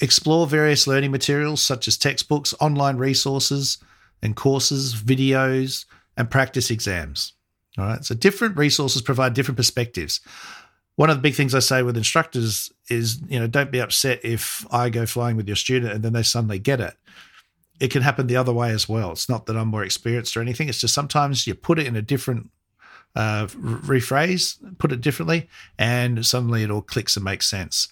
Explore 0.00 0.46
various 0.46 0.86
learning 0.86 1.10
materials 1.10 1.62
such 1.62 1.88
as 1.88 1.96
textbooks, 1.96 2.54
online 2.60 2.98
resources 2.98 3.78
and 4.22 4.36
courses, 4.36 4.94
videos, 4.94 5.86
and 6.16 6.30
practice 6.30 6.70
exams. 6.70 7.32
All 7.76 7.84
right, 7.84 8.04
so 8.04 8.14
different 8.14 8.56
resources 8.56 9.02
provide 9.02 9.34
different 9.34 9.56
perspectives 9.56 10.20
one 10.96 11.10
of 11.10 11.16
the 11.16 11.22
big 11.22 11.34
things 11.34 11.54
I 11.54 11.58
say 11.60 11.82
with 11.82 11.96
instructors 11.96 12.72
is, 12.88 13.20
you 13.28 13.38
know, 13.38 13.46
don't 13.46 13.72
be 13.72 13.80
upset 13.80 14.24
if 14.24 14.64
I 14.72 14.90
go 14.90 15.06
flying 15.06 15.36
with 15.36 15.48
your 15.48 15.56
student 15.56 15.92
and 15.92 16.02
then 16.02 16.12
they 16.12 16.22
suddenly 16.22 16.58
get 16.58 16.80
it. 16.80 16.94
It 17.80 17.90
can 17.90 18.02
happen 18.02 18.28
the 18.28 18.36
other 18.36 18.52
way 18.52 18.70
as 18.70 18.88
well. 18.88 19.10
It's 19.10 19.28
not 19.28 19.46
that 19.46 19.56
I'm 19.56 19.68
more 19.68 19.82
experienced 19.82 20.36
or 20.36 20.40
anything. 20.40 20.68
It's 20.68 20.80
just 20.80 20.94
sometimes 20.94 21.46
you 21.46 21.54
put 21.54 21.80
it 21.80 21.88
in 21.88 21.96
a 21.96 22.02
different 22.02 22.50
uh, 23.16 23.46
rephrase, 23.46 24.56
put 24.78 24.92
it 24.92 25.00
differently, 25.00 25.48
and 25.78 26.24
suddenly 26.24 26.62
it 26.62 26.70
all 26.70 26.82
clicks 26.82 27.16
and 27.16 27.24
makes 27.24 27.48
sense. 27.48 27.88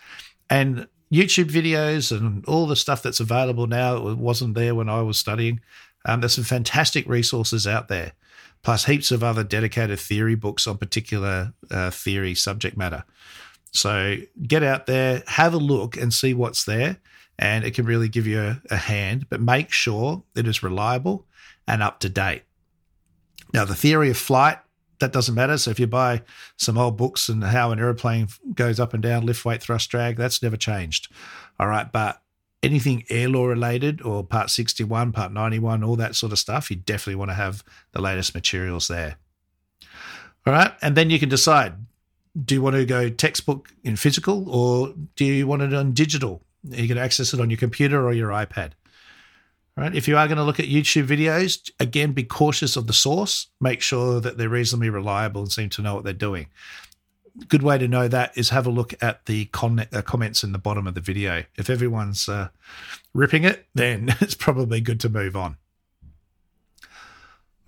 And 0.49 0.87
YouTube 1.13 1.51
videos 1.51 2.17
and 2.17 2.45
all 2.47 2.67
the 2.67 2.77
stuff 2.77 3.03
that's 3.03 3.21
available 3.21 3.67
now 3.67 4.15
wasn't 4.15 4.55
there 4.55 4.75
when 4.75 4.89
I 4.89 5.03
was 5.03 5.19
studying. 5.19 5.61
Um, 6.05 6.21
there's 6.21 6.35
some 6.35 6.45
fantastic 6.45 7.09
resources 7.09 7.67
out 7.67 7.89
there 7.89 8.13
plus 8.63 8.85
heaps 8.85 9.11
of 9.11 9.25
other 9.25 9.45
dedicated 9.45 9.99
theory 9.99 10.35
books 10.35 10.67
on 10.67 10.79
particular 10.79 11.53
uh, 11.71 11.91
theory 11.91 12.35
subject 12.35 12.77
matter. 12.77 13.05
So 13.73 14.17
get 14.47 14.63
out 14.63 14.87
there, 14.87 15.23
have 15.27 15.55
a 15.55 15.59
look, 15.59 15.97
and 15.97 16.13
see 16.13 16.35
what's 16.35 16.65
there. 16.65 16.99
And 17.39 17.65
it 17.65 17.75
can 17.75 17.87
really 17.87 18.09
give 18.09 18.27
you 18.27 18.41
a, 18.41 18.63
a 18.71 18.77
hand, 18.77 19.29
but 19.29 19.41
make 19.41 19.73
sure 19.73 20.23
it 20.37 20.47
is 20.47 20.63
reliable 20.63 21.27
and 21.67 21.83
up 21.83 21.99
to 22.01 22.09
date. 22.09 22.43
Now, 23.53 23.65
the 23.65 23.75
theory 23.75 24.11
of 24.11 24.17
flight, 24.17 24.59
that 25.01 25.13
doesn't 25.13 25.35
matter. 25.35 25.59
So 25.59 25.71
if 25.71 25.81
you 25.81 25.87
buy 25.87 26.23
some 26.57 26.79
old 26.79 26.97
books 26.97 27.29
and 27.29 27.43
how 27.43 27.73
an 27.73 27.81
airplane 27.81 28.29
goes 28.55 28.79
up 28.79 28.95
and 28.95 29.03
down, 29.03 29.27
lift, 29.27 29.45
weight, 29.45 29.61
thrust, 29.61 29.91
drag, 29.91 30.17
that's 30.17 30.43
never 30.43 30.57
changed. 30.57 31.13
All 31.59 31.67
right. 31.67 31.91
But 31.91 32.22
anything 32.63 33.05
air 33.11 33.29
law 33.29 33.47
related 33.47 34.01
or 34.03 34.25
part 34.25 34.51
61, 34.51 35.13
part 35.13 35.33
91, 35.33 35.83
all 35.83 35.97
that 35.97 36.15
sort 36.15 36.33
of 36.33 36.39
stuff, 36.39 36.71
you 36.71 36.77
definitely 36.77 37.17
want 37.17 37.31
to 37.31 37.35
have 37.35 37.65
the 37.93 38.01
latest 38.01 38.35
materials 38.35 38.89
there. 38.89 39.17
All 40.47 40.53
right. 40.53 40.73
And 40.81 40.97
then 40.97 41.11
you 41.11 41.19
can 41.19 41.29
decide 41.29 41.75
do 42.45 42.55
you 42.55 42.63
want 42.63 42.77
to 42.77 42.87
go 42.87 43.11
textbook 43.11 43.69
in 43.85 43.95
physical 43.95 44.49
or 44.49 44.95
do 45.17 45.25
you 45.27 45.47
want 45.47 45.61
it 45.61 45.75
on 45.75 45.93
digital? 45.93 46.43
You 46.65 46.89
can 46.89 46.97
access 46.97 47.35
it 47.35 47.41
on 47.41 47.51
your 47.51 47.59
computer 47.59 48.07
or 48.07 48.15
your 48.15 48.31
iPad. 48.31 48.73
All 49.77 49.85
right. 49.85 49.95
If 49.95 50.09
you 50.09 50.17
are 50.17 50.27
going 50.27 50.39
to 50.39 50.45
look 50.45 50.61
at 50.61 50.67
YouTube 50.67 51.07
videos, 51.07 51.71
again, 51.79 52.13
be 52.13 52.25
cautious 52.25 52.77
of 52.77 52.87
the 52.87 52.93
source. 52.93 53.49
Make 53.61 53.83
sure 53.83 54.21
that 54.21 54.39
they're 54.39 54.49
reasonably 54.49 54.89
reliable 54.89 55.43
and 55.43 55.53
seem 55.53 55.69
to 55.71 55.83
know 55.83 55.95
what 55.95 56.05
they're 56.05 56.15
doing 56.15 56.47
good 57.49 57.63
way 57.63 57.79
to 57.79 57.89
know 57.89 58.09
that 58.09 58.37
is 58.37 58.51
have 58.51 58.67
a 58.67 58.71
look 58.71 58.95
at 59.03 59.27
the 59.27 59.47
con- 59.47 59.87
uh, 59.93 60.03
comments 60.03 60.45
in 60.45 60.53
the 60.53 60.59
bottom 60.59 60.87
of 60.87 60.95
the 60.95 61.01
video. 61.01 61.45
If 61.57 61.71
everyone's 61.71 62.29
uh, 62.29 62.49
ripping 63.15 63.45
it, 63.45 63.67
then 63.75 64.15
it's 64.21 64.35
probably 64.35 64.81
good 64.81 65.01
to 65.01 65.09
move 65.09 65.37
on. 65.37 65.57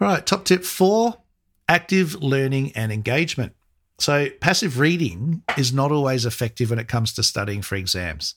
All 0.00 0.08
right, 0.08 0.24
top 0.24 0.44
tip 0.44 0.64
four 0.64 1.18
active 1.68 2.14
learning 2.22 2.72
and 2.74 2.92
engagement. 2.92 3.54
So, 3.98 4.28
passive 4.40 4.78
reading 4.78 5.42
is 5.56 5.72
not 5.72 5.92
always 5.92 6.26
effective 6.26 6.70
when 6.70 6.78
it 6.78 6.88
comes 6.88 7.12
to 7.14 7.22
studying 7.22 7.62
for 7.62 7.76
exams. 7.76 8.34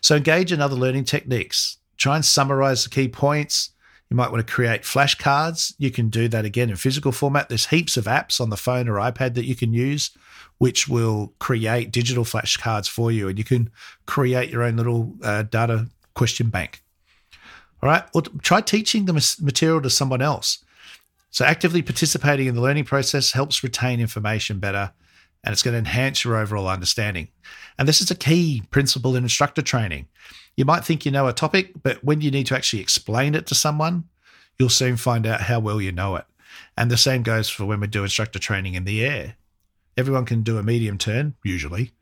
So, 0.00 0.16
engage 0.16 0.52
in 0.52 0.60
other 0.60 0.74
learning 0.74 1.04
techniques. 1.04 1.78
Try 1.96 2.16
and 2.16 2.24
summarize 2.24 2.84
the 2.84 2.90
key 2.90 3.08
points. 3.08 3.70
You 4.10 4.16
might 4.16 4.32
want 4.32 4.44
to 4.46 4.52
create 4.52 4.82
flashcards. 4.82 5.74
You 5.78 5.90
can 5.90 6.08
do 6.08 6.26
that 6.28 6.44
again 6.44 6.68
in 6.68 6.76
physical 6.76 7.12
format. 7.12 7.48
There's 7.48 7.66
heaps 7.66 7.96
of 7.96 8.04
apps 8.04 8.40
on 8.40 8.50
the 8.50 8.56
phone 8.56 8.88
or 8.88 8.94
iPad 8.94 9.34
that 9.34 9.44
you 9.44 9.54
can 9.54 9.72
use 9.72 10.10
which 10.60 10.86
will 10.86 11.32
create 11.38 11.90
digital 11.90 12.22
flashcards 12.22 12.86
for 12.86 13.10
you, 13.10 13.28
and 13.28 13.38
you 13.38 13.44
can 13.44 13.70
create 14.04 14.50
your 14.50 14.62
own 14.62 14.76
little 14.76 15.14
uh, 15.22 15.42
data 15.42 15.88
question 16.14 16.50
bank. 16.50 16.82
All 17.82 17.88
right, 17.88 18.04
or 18.14 18.20
try 18.42 18.60
teaching 18.60 19.06
the 19.06 19.36
material 19.40 19.80
to 19.80 19.88
someone 19.88 20.20
else. 20.20 20.62
So, 21.30 21.46
actively 21.46 21.80
participating 21.80 22.46
in 22.46 22.54
the 22.54 22.60
learning 22.60 22.84
process 22.84 23.32
helps 23.32 23.62
retain 23.62 24.00
information 24.00 24.58
better 24.58 24.92
and 25.42 25.52
it's 25.54 25.62
going 25.62 25.72
to 25.72 25.78
enhance 25.78 26.24
your 26.24 26.36
overall 26.36 26.68
understanding. 26.68 27.28
And 27.78 27.88
this 27.88 28.02
is 28.02 28.10
a 28.10 28.14
key 28.14 28.62
principle 28.70 29.16
in 29.16 29.22
instructor 29.22 29.62
training. 29.62 30.08
You 30.56 30.64
might 30.64 30.84
think 30.84 31.04
you 31.04 31.10
know 31.10 31.28
a 31.28 31.32
topic, 31.32 31.72
but 31.82 32.02
when 32.04 32.20
you 32.20 32.30
need 32.30 32.46
to 32.46 32.56
actually 32.56 32.82
explain 32.82 33.34
it 33.34 33.46
to 33.46 33.54
someone, 33.54 34.04
you'll 34.58 34.68
soon 34.68 34.96
find 34.96 35.26
out 35.26 35.42
how 35.42 35.60
well 35.60 35.80
you 35.80 35.92
know 35.92 36.16
it. 36.16 36.24
And 36.76 36.90
the 36.90 36.96
same 36.96 37.22
goes 37.22 37.48
for 37.48 37.64
when 37.64 37.80
we 37.80 37.86
do 37.86 38.02
instructor 38.02 38.38
training 38.38 38.74
in 38.74 38.84
the 38.84 39.04
air 39.04 39.36
everyone 40.00 40.24
can 40.24 40.42
do 40.42 40.58
a 40.58 40.62
medium 40.62 40.98
turn, 40.98 41.34
usually. 41.44 41.92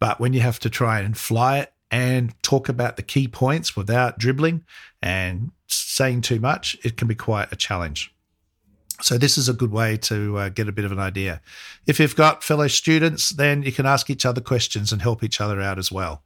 But 0.00 0.18
when 0.18 0.32
you 0.32 0.40
have 0.40 0.58
to 0.60 0.70
try 0.70 1.00
and 1.00 1.16
fly 1.16 1.58
it 1.58 1.72
and 1.90 2.34
talk 2.42 2.68
about 2.68 2.96
the 2.96 3.02
key 3.02 3.28
points 3.28 3.76
without 3.76 4.18
dribbling 4.18 4.64
and 5.00 5.52
saying 5.68 6.22
too 6.22 6.40
much, 6.40 6.76
it 6.82 6.96
can 6.96 7.06
be 7.06 7.14
quite 7.14 7.52
a 7.52 7.56
challenge. 7.56 8.12
So, 9.00 9.18
this 9.18 9.36
is 9.36 9.48
a 9.48 9.52
good 9.52 9.72
way 9.72 9.96
to 9.98 10.38
uh, 10.38 10.48
get 10.50 10.68
a 10.68 10.72
bit 10.72 10.84
of 10.84 10.92
an 10.92 11.00
idea. 11.00 11.40
If 11.84 11.98
you've 11.98 12.14
got 12.14 12.44
fellow 12.44 12.68
students, 12.68 13.30
then 13.30 13.64
you 13.64 13.72
can 13.72 13.86
ask 13.86 14.08
each 14.08 14.24
other 14.24 14.40
questions 14.40 14.92
and 14.92 15.02
help 15.02 15.24
each 15.24 15.40
other 15.40 15.60
out 15.60 15.78
as 15.78 15.90
well, 15.90 16.22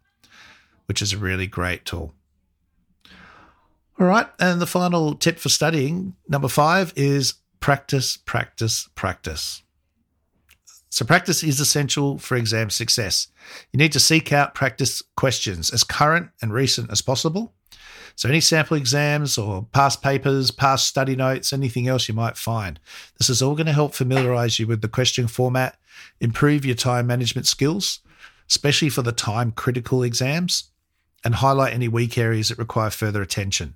which 0.88 1.02
is 1.02 1.12
a 1.12 1.18
really 1.18 1.46
great 1.46 1.84
tool. 1.84 2.14
All 4.00 4.06
right. 4.06 4.28
And 4.38 4.60
the 4.60 4.66
final 4.66 5.14
tip 5.14 5.38
for 5.38 5.48
studying, 5.48 6.14
number 6.28 6.48
five, 6.48 6.92
is 6.96 7.34
practice, 7.60 8.16
practice, 8.16 8.88
practice. 8.94 9.62
So, 10.90 11.04
practice 11.04 11.42
is 11.42 11.60
essential 11.60 12.18
for 12.18 12.36
exam 12.36 12.70
success. 12.70 13.28
You 13.72 13.78
need 13.78 13.92
to 13.92 14.00
seek 14.00 14.32
out 14.32 14.54
practice 14.54 15.02
questions 15.16 15.70
as 15.70 15.84
current 15.84 16.30
and 16.40 16.52
recent 16.52 16.90
as 16.90 17.02
possible. 17.02 17.52
So, 18.14 18.28
any 18.28 18.40
sample 18.40 18.76
exams 18.76 19.36
or 19.36 19.66
past 19.72 20.00
papers, 20.00 20.50
past 20.50 20.86
study 20.86 21.14
notes, 21.14 21.52
anything 21.52 21.88
else 21.88 22.08
you 22.08 22.14
might 22.14 22.38
find. 22.38 22.80
This 23.18 23.28
is 23.28 23.42
all 23.42 23.54
going 23.54 23.66
to 23.66 23.72
help 23.72 23.94
familiarize 23.94 24.58
you 24.58 24.66
with 24.66 24.80
the 24.80 24.88
question 24.88 25.28
format, 25.28 25.76
improve 26.20 26.64
your 26.64 26.74
time 26.74 27.06
management 27.06 27.46
skills, 27.46 28.00
especially 28.48 28.88
for 28.88 29.02
the 29.02 29.12
time 29.12 29.52
critical 29.52 30.02
exams, 30.02 30.67
and 31.24 31.36
highlight 31.36 31.74
any 31.74 31.88
weak 31.88 32.16
areas 32.16 32.48
that 32.48 32.58
require 32.58 32.90
further 32.90 33.22
attention 33.22 33.74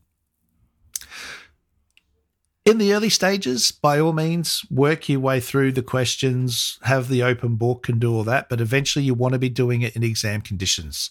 in 2.64 2.78
the 2.78 2.92
early 2.94 3.08
stages, 3.08 3.72
by 3.72 3.98
all 3.98 4.12
means, 4.12 4.64
work 4.70 5.08
your 5.08 5.20
way 5.20 5.40
through 5.40 5.72
the 5.72 5.82
questions, 5.82 6.78
have 6.82 7.08
the 7.08 7.22
open 7.22 7.56
book 7.56 7.88
and 7.88 8.00
do 8.00 8.14
all 8.14 8.24
that. 8.24 8.48
But 8.48 8.60
eventually, 8.60 9.04
you 9.04 9.14
want 9.14 9.32
to 9.32 9.38
be 9.38 9.48
doing 9.48 9.82
it 9.82 9.96
in 9.96 10.04
exam 10.04 10.42
conditions. 10.42 11.10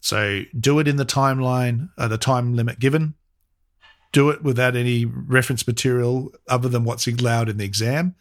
So 0.00 0.42
do 0.58 0.78
it 0.78 0.86
in 0.86 0.96
the 0.96 1.06
timeline, 1.06 1.88
uh, 1.98 2.08
the 2.08 2.18
time 2.18 2.54
limit 2.54 2.78
given. 2.78 3.14
Do 4.12 4.30
it 4.30 4.44
without 4.44 4.76
any 4.76 5.04
reference 5.04 5.66
material 5.66 6.32
other 6.46 6.68
than 6.68 6.84
what's 6.84 7.08
allowed 7.08 7.48
in 7.48 7.56
the 7.56 7.64
exam. 7.64 8.14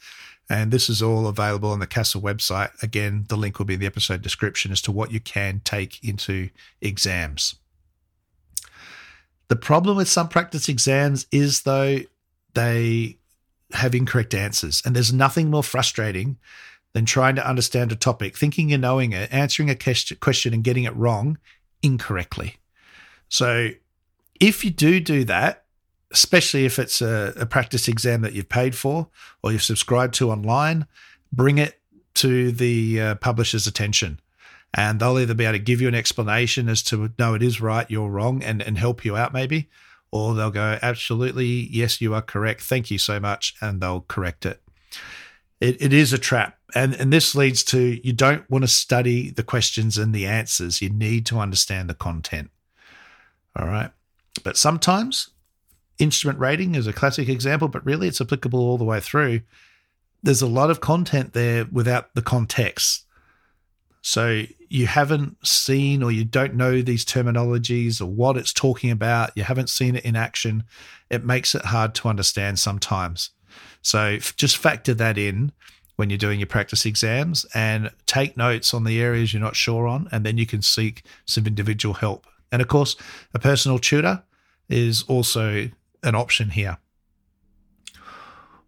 And 0.50 0.72
this 0.72 0.90
is 0.90 1.02
all 1.02 1.28
available 1.28 1.72
on 1.72 1.80
the 1.80 1.88
CASA 1.88 2.20
website. 2.20 2.70
Again, 2.84 3.26
the 3.30 3.38
link 3.38 3.58
will 3.58 3.66
be 3.66 3.76
in 3.76 3.80
the 3.80 3.86
episode 3.86 4.22
description 4.22 4.72
as 4.72 4.82
to 4.82 4.92
what 4.92 5.12
you 5.12 5.20
can 5.20 5.62
take 5.64 6.04
into 6.04 6.50
exams. 6.82 7.56
The 9.48 9.56
problem 9.56 9.98
with 9.98 10.10
some 10.10 10.28
practice 10.28 10.68
exams 10.68 11.28
is, 11.32 11.62
though, 11.62 12.00
they 12.54 13.18
have 13.72 13.96
incorrect 13.96 14.34
answers. 14.34 14.82
And 14.86 14.96
there's 14.96 15.14
nothing 15.14 15.50
more 15.50 15.64
frustrating 15.64 16.38
than 16.94 17.06
trying 17.06 17.36
to 17.36 17.48
understand 17.48 17.92
a 17.92 17.96
topic, 17.96 18.38
thinking 18.38 18.70
you're 18.70 18.78
knowing 18.78 19.14
it, 19.14 19.34
answering 19.34 19.70
a 19.70 19.76
question 19.76 20.54
and 20.54 20.64
getting 20.64 20.84
it 20.84 20.96
wrong 20.96 21.40
incorrectly. 21.82 22.58
So 23.30 23.70
if 24.40 24.64
you 24.64 24.70
do 24.72 25.00
do 25.00 25.24
that, 25.24 25.63
especially 26.14 26.66
if 26.66 26.80
it's 26.80 27.02
a, 27.02 27.34
a 27.36 27.46
practice 27.46 27.88
exam 27.88 28.22
that 28.22 28.34
you've 28.34 28.50
paid 28.50 28.76
for 28.76 29.08
or 29.42 29.52
you've 29.52 29.64
subscribed 29.64 30.14
to 30.16 30.32
online, 30.32 30.86
bring 31.32 31.58
it 31.58 31.80
to 32.14 32.52
the 32.52 33.02
uh, 33.02 33.16
publisher's 33.16 33.68
attention. 33.68 34.20
And 34.76 35.00
they'll 35.00 35.20
either 35.20 35.34
be 35.34 35.44
able 35.44 35.54
to 35.54 35.60
give 35.60 35.82
you 35.82 35.88
an 35.88 35.96
explanation 35.96 36.70
as 36.70 36.82
to, 36.84 37.12
no, 37.20 37.34
it 37.34 37.44
is 37.44 37.62
right, 37.62 37.90
you're 37.90 38.10
wrong, 38.10 38.42
and, 38.42 38.62
and 38.62 38.78
help 38.78 39.06
you 39.06 39.16
out 39.16 39.34
maybe, 39.34 39.70
or 40.12 40.34
they'll 40.34 40.52
go, 40.52 40.80
absolutely, 40.82 41.46
yes, 41.46 42.02
you 42.02 42.14
are 42.14 42.22
correct. 42.22 42.62
Thank 42.62 42.90
you 42.90 42.98
so 42.98 43.20
much. 43.20 43.56
And 43.62 43.82
they'll 43.82 44.06
correct 44.08 44.46
it. 44.46 44.62
It, 45.60 45.82
it 45.82 45.94
is 45.94 46.14
a 46.14 46.18
trap. 46.18 46.58
And, 46.76 46.96
and 46.96 47.14
this 47.14 47.36
leads 47.36 47.64
to 47.66 48.00
you 48.04 48.14
don't 48.14 48.50
want 48.50 48.64
to 48.64 48.68
study 48.68 49.30
the 49.30 49.44
questions 49.44 49.98
and 49.98 50.14
the 50.14 50.26
answers. 50.26 50.82
You 50.82 50.90
need 50.90 51.26
to 51.28 51.40
understand 51.40 51.90
the 51.90 51.94
content. 51.94 52.50
All 53.56 53.68
right. 53.68 53.92
But 54.44 54.58
sometimes 54.58 55.30
instrument 56.00 56.40
rating 56.40 56.76
is 56.76 56.88
a 56.88 56.94
classic 56.94 57.30
example, 57.30 57.68
but 57.68 57.86
really 57.86 58.08
it's 58.08 58.22
applicable 58.22 58.60
all 58.60 58.78
the 58.78 58.84
way 58.84 59.00
through. 59.00 59.42
There's 60.22 60.42
a 60.42 60.48
lot 60.48 60.70
of 60.70 60.82
content 60.82 61.34
there 61.34 61.66
without 61.72 62.14
the 62.16 62.22
context. 62.22 63.06
So 64.02 64.44
you 64.70 64.88
haven't 64.88 65.38
seen 65.48 66.04
or 66.04 66.12
you 66.12 66.26
don't 66.26 66.56
know 66.56 66.82
these 66.82 67.06
terminologies 67.06 68.02
or 68.02 68.06
what 68.06 68.36
it's 68.38 68.52
talking 68.52 68.92
about. 68.92 69.32
You 69.36 69.44
haven't 69.44 69.70
seen 69.70 69.96
it 69.96 70.04
in 70.04 70.16
action. 70.16 70.64
It 71.10 71.24
makes 71.24 71.56
it 71.56 71.66
hard 71.66 71.96
to 71.96 72.10
understand 72.10 72.60
sometimes. 72.60 73.30
So 73.82 74.18
just 74.18 74.58
factor 74.58 74.94
that 74.96 75.18
in 75.18 75.52
when 75.96 76.10
you're 76.10 76.18
doing 76.18 76.40
your 76.40 76.48
practice 76.48 76.86
exams 76.86 77.46
and 77.54 77.92
take 78.06 78.36
notes 78.36 78.74
on 78.74 78.84
the 78.84 79.00
areas 79.00 79.32
you're 79.32 79.42
not 79.42 79.56
sure 79.56 79.88
on, 79.88 80.10
and 80.12 80.26
then 80.26 80.38
you 80.38 80.46
can 80.46 80.62
seek 80.62 81.04
some 81.26 81.46
individual 81.46 81.94
help. 81.94 82.26
And 82.52 82.62
of 82.62 82.68
course, 82.68 82.96
a 83.34 83.40
personal 83.40 83.80
tutor 83.80 84.24
is 84.70 85.04
also 85.04 85.70
an 86.04 86.16
option 86.16 86.52
here. 86.52 86.78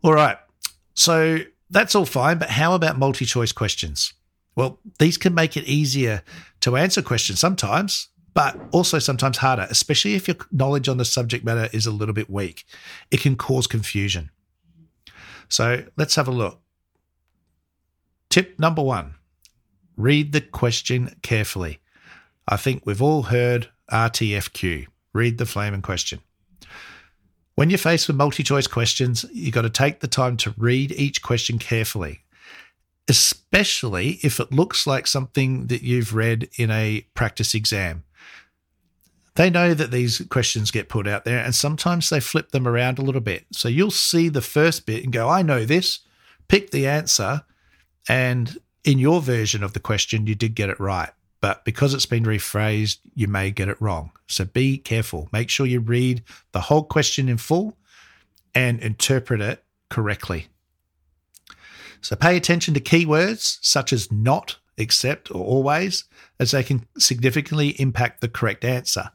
All 0.02 0.14
right. 0.14 0.38
So 0.94 1.40
that's 1.70 1.96
all 1.96 2.06
fine, 2.06 2.38
but 2.38 2.52
how 2.52 2.74
about 2.74 2.98
multi 2.98 3.26
choice 3.26 3.52
questions? 3.52 4.14
Well, 4.56 4.80
these 5.00 5.18
can 5.18 5.34
make 5.34 5.58
it 5.58 5.66
easier 5.66 6.24
to 6.62 6.78
answer 6.78 7.02
questions 7.02 7.40
sometimes, 7.40 8.10
but 8.34 8.58
also 8.72 9.00
sometimes 9.00 9.38
harder, 9.38 9.68
especially 9.70 10.16
if 10.16 10.28
your 10.28 10.38
knowledge 10.52 10.88
on 10.88 10.98
the 10.98 11.06
subject 11.06 11.44
matter 11.44 11.70
is 11.74 11.86
a 11.86 11.92
little 11.92 12.14
bit 12.14 12.30
weak. 12.30 12.66
It 13.12 13.22
can 13.22 13.36
cause 13.36 13.68
confusion. 13.68 14.30
So 15.50 15.84
let's 15.98 16.16
have 16.16 16.28
a 16.28 16.32
look. 16.32 16.62
Tip 18.30 18.60
number 18.60 18.82
one 18.82 19.16
read 19.98 20.34
the 20.34 20.42
question 20.42 21.16
carefully. 21.22 21.80
I 22.48 22.58
think 22.58 22.86
we've 22.86 23.02
all 23.02 23.24
heard 23.24 23.70
RTFQ 23.92 24.88
read 25.14 25.38
the 25.38 25.46
flame 25.46 25.74
in 25.74 25.82
question. 25.82 26.20
When 27.56 27.70
you're 27.70 27.78
faced 27.78 28.08
with 28.08 28.18
multi 28.18 28.44
choice 28.44 28.68
questions, 28.68 29.26
you've 29.34 29.54
got 29.54 29.62
to 29.64 29.70
take 29.70 30.02
the 30.02 30.08
time 30.08 30.38
to 30.38 30.54
read 30.58 30.92
each 30.92 31.22
question 31.22 31.58
carefully 31.58 32.26
especially 33.08 34.20
if 34.24 34.40
it 34.40 34.52
looks 34.52 34.88
like 34.88 35.08
something 35.08 35.68
that 35.68 35.84
you've 35.84 36.16
read 36.16 36.50
in 36.58 36.72
a 36.72 37.06
practice 37.14 37.54
exam. 37.54 38.04
They 39.36 39.50
know 39.50 39.74
that 39.74 39.92
these 39.92 40.26
questions 40.30 40.72
get 40.72 40.90
put 40.90 41.08
out 41.08 41.26
there, 41.26 41.40
and 41.40 41.54
sometimes 41.54 42.10
they 42.10 42.20
flip 42.20 42.52
them 42.52 42.68
around 42.68 42.98
a 42.98 43.02
little 43.02 43.22
bit. 43.22 43.46
So 43.52 43.68
you'll 43.68 43.92
see 43.92 44.30
the 44.30 44.42
first 44.42 44.86
bit 44.86 45.04
and 45.04 45.12
go, 45.12 45.30
I 45.30 45.42
know 45.42 45.66
this, 45.66 46.00
pick 46.48 46.72
the 46.72 46.88
answer, 46.88 47.44
and 48.08 48.58
in 48.84 48.98
your 48.98 49.22
version 49.22 49.62
of 49.62 49.74
the 49.74 49.80
question, 49.80 50.26
you 50.26 50.36
did 50.36 50.56
get 50.56 50.70
it 50.70 50.80
right. 50.80 51.10
But 51.42 51.66
because 51.66 51.94
it's 51.94 52.06
been 52.06 52.24
rephrased, 52.24 53.00
you 53.14 53.28
may 53.28 53.52
get 53.52 53.68
it 53.70 53.82
wrong. 53.82 54.12
So 54.28 54.46
be 54.46 54.78
careful. 54.78 55.30
Make 55.32 55.50
sure 55.50 55.66
you 55.66 55.80
read 55.80 56.24
the 56.54 56.62
whole 56.62 56.84
question 56.84 57.30
in 57.30 57.38
full 57.38 57.78
and 58.54 58.80
interpret 58.80 59.42
it 59.42 59.64
correctly. 59.90 60.48
So 62.02 62.16
pay 62.16 62.38
attention 62.38 62.74
to 62.74 62.80
keywords 62.80 63.58
such 63.62 63.92
as 63.92 64.12
not, 64.12 64.58
except, 64.78 65.32
or 65.32 65.44
always, 65.44 66.06
as 66.40 66.52
they 66.52 66.64
can 66.64 66.86
significantly 66.98 67.70
impact 67.80 68.22
the 68.22 68.30
correct 68.30 68.64
answer. 68.64 69.12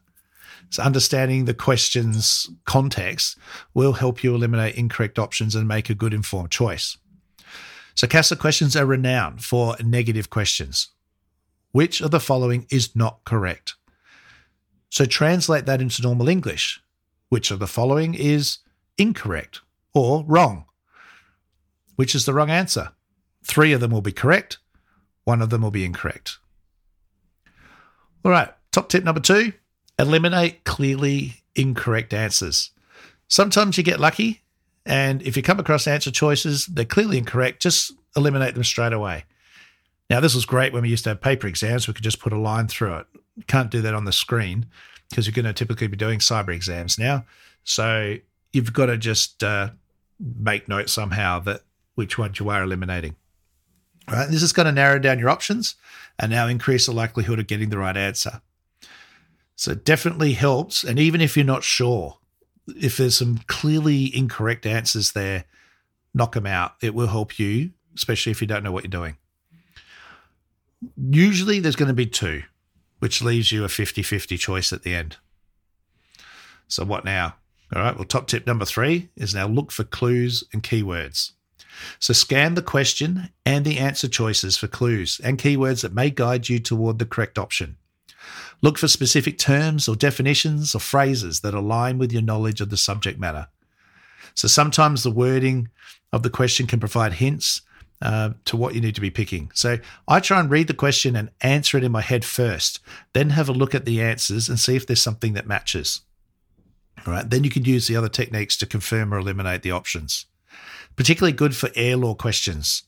So 0.71 0.83
understanding 0.83 1.45
the 1.45 1.55
question's 1.55 2.49
context 2.65 3.37
will 3.75 3.95
help 3.95 4.23
you 4.23 4.35
eliminate 4.35 4.77
incorrect 4.77 5.19
options 5.19 5.55
and 5.55 5.67
make 5.67 5.91
a 5.91 5.95
good 5.95 6.15
informed 6.15 6.51
choice. 6.51 6.97
So 7.95 8.07
CASA 8.07 8.37
questions 8.37 8.77
are 8.77 8.87
renowned 8.87 9.45
for 9.45 9.77
negative 9.83 10.31
questions. 10.31 10.89
Which 11.73 12.01
of 12.01 12.11
the 12.11 12.21
following 12.21 12.67
is 12.71 12.97
not 12.97 13.25
correct? 13.25 13.75
So 14.89 15.05
translate 15.05 15.67
that 15.67 15.81
into 15.81 16.03
normal 16.03 16.29
English. 16.29 16.83
Which 17.29 17.51
of 17.51 17.61
the 17.61 17.67
following 17.69 18.15
is 18.15 18.59
incorrect 18.99 19.61
or 19.95 20.25
wrong? 20.27 20.65
which 22.01 22.15
is 22.15 22.25
the 22.25 22.33
wrong 22.33 22.49
answer. 22.49 22.93
Three 23.45 23.75
of 23.75 23.83
them 23.83 23.91
will 23.91 24.01
be 24.01 24.11
correct, 24.11 24.57
one 25.25 25.43
of 25.43 25.51
them 25.51 25.61
will 25.61 25.71
be 25.71 25.85
incorrect. 25.85 26.39
All 28.25 28.31
right, 28.31 28.49
top 28.73 28.89
tip 28.89 29.05
number 29.05 29.21
two 29.21 29.53
eliminate 29.99 30.65
clearly 30.65 31.43
incorrect 31.55 32.15
answers. 32.15 32.71
Sometimes 33.29 33.77
you 33.77 33.85
get 33.85 34.01
lucky, 34.01 34.41
and 34.87 35.21
if 35.21 35.37
you 35.37 35.43
come 35.43 35.61
across 35.61 35.87
answer 35.87 36.11
choices, 36.11 36.65
they're 36.65 36.87
clearly 36.87 37.19
incorrect, 37.19 37.61
just 37.61 37.93
eliminate 38.17 38.55
them 38.55 38.65
straight 38.65 38.95
away. 38.95 39.27
Now, 40.11 40.21
this 40.21 40.35
was 40.35 40.45
great 40.45 40.73
when 40.73 40.83
we 40.83 40.89
used 40.89 41.05
to 41.05 41.11
have 41.11 41.21
paper 41.21 41.47
exams. 41.47 41.87
We 41.87 41.95
could 41.95 42.05
just 42.05 42.21
put 42.21 42.33
a 42.33 42.39
line 42.39 42.67
through 42.67 42.97
it. 42.97 43.07
can't 43.47 43.71
do 43.71 43.81
that 43.81 43.95
on 43.95 44.05
the 44.05 44.13
screen 44.13 44.67
because 45.09 45.27
you're 45.27 45.33
going 45.33 45.45
to 45.47 45.53
typically 45.53 45.87
be 45.87 45.97
doing 45.97 46.19
cyber 46.19 46.53
exams 46.53 46.99
now. 46.99 47.25
So 47.65 48.17
you've 48.53 48.73
got 48.73 48.87
to 48.87 48.97
just 48.97 49.43
uh, 49.45 49.71
make 50.19 50.69
note 50.69 50.91
somehow 50.91 51.39
that 51.41 51.63
which 51.95 52.19
ones 52.19 52.41
you 52.41 52.49
are 52.51 52.63
eliminating. 52.63 53.15
All 54.09 54.17
right, 54.17 54.29
this 54.29 54.43
is 54.43 54.53
going 54.53 54.67
to 54.67 54.73
narrow 54.73 54.99
down 54.99 55.21
your 55.21 55.31
options 55.31 55.77
and 56.19 56.31
now 56.31 56.49
increase 56.49 56.87
the 56.87 56.93
likelihood 56.93 57.39
of 57.39 57.47
getting 57.47 57.71
the 57.71 57.79
right 57.79 57.97
answer. 57.97 58.43
So 59.55 59.73
it 59.73 59.85
definitely 59.85 60.33
helps. 60.33 60.83
And 60.83 60.99
even 60.99 61.21
if 61.21 61.37
you're 61.37 61.47
not 61.47 61.63
sure, 61.63 62.19
if 62.67 62.97
there's 62.97 63.17
some 63.17 63.39
clearly 63.47 64.15
incorrect 64.17 64.67
answers 64.67 65.13
there, 65.13 65.45
knock 66.13 66.33
them 66.33 66.47
out. 66.47 66.73
It 66.83 66.95
will 66.95 67.09
help 67.09 67.39
you 67.39 67.71
especially 67.97 68.33
if 68.33 68.41
you 68.41 68.47
don't 68.47 68.63
know 68.63 68.73
what 68.73 68.85
you're 68.85 68.91
doing. 68.91 69.17
Usually 70.97 71.61
there's 71.61 71.77
going 71.77 71.89
to 71.89 71.95
be 71.95 72.07
two, 72.07 72.43
which 72.99 73.23
leaves 73.23 73.53
you 73.53 73.65
a 73.65 73.69
50 73.69 74.03
50 74.03 74.37
choice 74.37 74.73
at 74.73 74.83
the 74.83 74.95
end. 74.95 75.17
So, 76.69 76.85
what 76.85 77.05
now? 77.05 77.35
All 77.75 77.83
right, 77.83 77.95
well, 77.95 78.05
top 78.05 78.27
tip 78.27 78.47
number 78.47 78.65
three 78.65 79.11
is 79.17 79.35
now 79.35 79.47
look 79.47 79.71
for 79.71 79.85
clues 79.85 80.45
and 80.53 80.63
keywords. 80.63 81.33
So, 81.99 82.13
scan 82.13 82.55
the 82.55 82.63
question 82.63 83.31
and 83.45 83.65
the 83.65 83.79
answer 83.79 84.09
choices 84.09 84.57
for 84.57 84.67
clues 84.69 85.21
and 85.23 85.39
keywords 85.39 85.83
that 85.83 85.95
may 85.95 86.11
guide 86.11 86.49
you 86.49 86.59
toward 86.59 86.99
the 86.99 87.07
correct 87.07 87.39
option. 87.39 87.77
Look 88.63 88.77
for 88.79 88.89
specific 88.89 89.39
terms 89.39 89.89
or 89.89 89.97
definitions 89.97 90.75
or 90.75 90.81
phrases 90.81 91.41
that 91.41 91.55
align 91.55 91.99
with 91.99 92.13
your 92.13 92.23
knowledge 92.23 92.61
of 92.61 92.71
the 92.71 92.77
subject 92.77 93.19
matter. 93.19 93.49
So, 94.35 94.49
sometimes 94.49 95.03
the 95.03 95.11
wording 95.11 95.69
of 96.13 96.23
the 96.23 96.31
question 96.31 96.67
can 96.67 96.81
provide 96.81 97.15
hints 97.15 97.63
uh, 98.03 98.31
to 98.47 98.57
what 98.57 98.75
you 98.75 98.81
need 98.81 98.95
to 98.95 99.01
be 99.01 99.11
picking. 99.11 99.51
So 99.55 99.79
I 100.09 100.21
try 100.21 100.41
and 100.41 100.51
read 100.51 100.69
the 100.69 100.75
question 100.75 101.17
and 101.17 101.31
answer 101.41 101.77
it 101.77 101.85
in 101.85 101.93
my 101.93 102.01
head 102.01 102.25
first, 102.25 102.81
then 103.13 103.31
have 103.31 103.49
a 103.49 103.53
look 103.53 103.75
at 103.75 103.85
the 103.85 104.01
answers 104.01 104.49
and 104.49 104.59
see 104.59 104.77
if 104.77 104.87
there's 104.87 105.03
something 105.03 105.35
that 105.35 105.47
matches. 105.47 106.01
All 107.07 107.13
right, 107.13 107.29
then 107.29 107.45
you 107.45 107.51
can 107.51 107.65
use 107.65 107.87
the 107.87 107.97
other 107.97 108.09
techniques 108.09 108.57
to 108.59 108.67
confirm 108.67 109.13
or 109.13 109.19
eliminate 109.19 109.63
the 109.63 109.71
options. 109.71 110.27
Particularly 110.97 111.33
good 111.33 111.57
for 111.57 111.71
air 111.75 111.97
law 111.97 112.15
questions. 112.15 112.85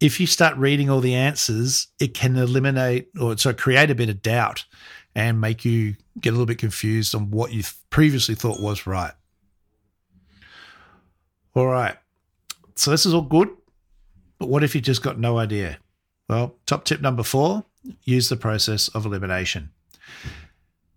If 0.00 0.18
you 0.18 0.26
start 0.26 0.56
reading 0.56 0.88
all 0.88 1.00
the 1.00 1.14
answers, 1.14 1.88
it 1.98 2.14
can 2.14 2.36
eliminate 2.36 3.08
or 3.20 3.36
so 3.36 3.52
create 3.52 3.90
a 3.90 3.94
bit 3.94 4.08
of 4.08 4.22
doubt 4.22 4.64
and 5.14 5.40
make 5.40 5.64
you 5.64 5.96
get 6.20 6.30
a 6.30 6.32
little 6.32 6.46
bit 6.46 6.58
confused 6.58 7.14
on 7.14 7.30
what 7.30 7.52
you 7.52 7.62
previously 7.90 8.34
thought 8.34 8.60
was 8.60 8.86
right. 8.86 9.12
All 11.54 11.66
right. 11.66 11.96
So 12.76 12.90
this 12.90 13.04
is 13.04 13.12
all 13.12 13.22
good. 13.22 13.48
But 14.40 14.48
what 14.48 14.64
if 14.64 14.74
you 14.74 14.80
just 14.80 15.02
got 15.02 15.18
no 15.18 15.38
idea? 15.38 15.78
Well, 16.28 16.56
top 16.66 16.84
tip 16.84 17.00
number 17.00 17.22
four 17.22 17.66
use 18.04 18.28
the 18.28 18.36
process 18.36 18.88
of 18.88 19.06
elimination. 19.06 19.70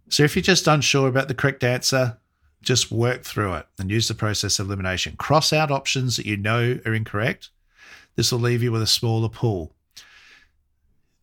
So 0.09 0.23
if 0.23 0.35
you're 0.35 0.43
just 0.43 0.67
unsure 0.67 1.07
about 1.07 1.27
the 1.27 1.35
correct 1.35 1.63
answer, 1.63 2.17
just 2.61 2.91
work 2.91 3.23
through 3.23 3.53
it 3.55 3.67
and 3.77 3.91
use 3.91 4.07
the 4.07 4.13
process 4.15 4.59
of 4.59 4.67
elimination. 4.67 5.15
Cross 5.17 5.51
out 5.51 5.71
options 5.71 6.15
that 6.15 6.25
you 6.25 6.37
know 6.37 6.79
are 6.85 6.93
incorrect. 6.93 7.49
This 8.15 8.31
will 8.31 8.39
leave 8.39 8.63
you 8.63 8.71
with 8.71 8.81
a 8.81 8.87
smaller 8.87 9.29
pool. 9.29 9.75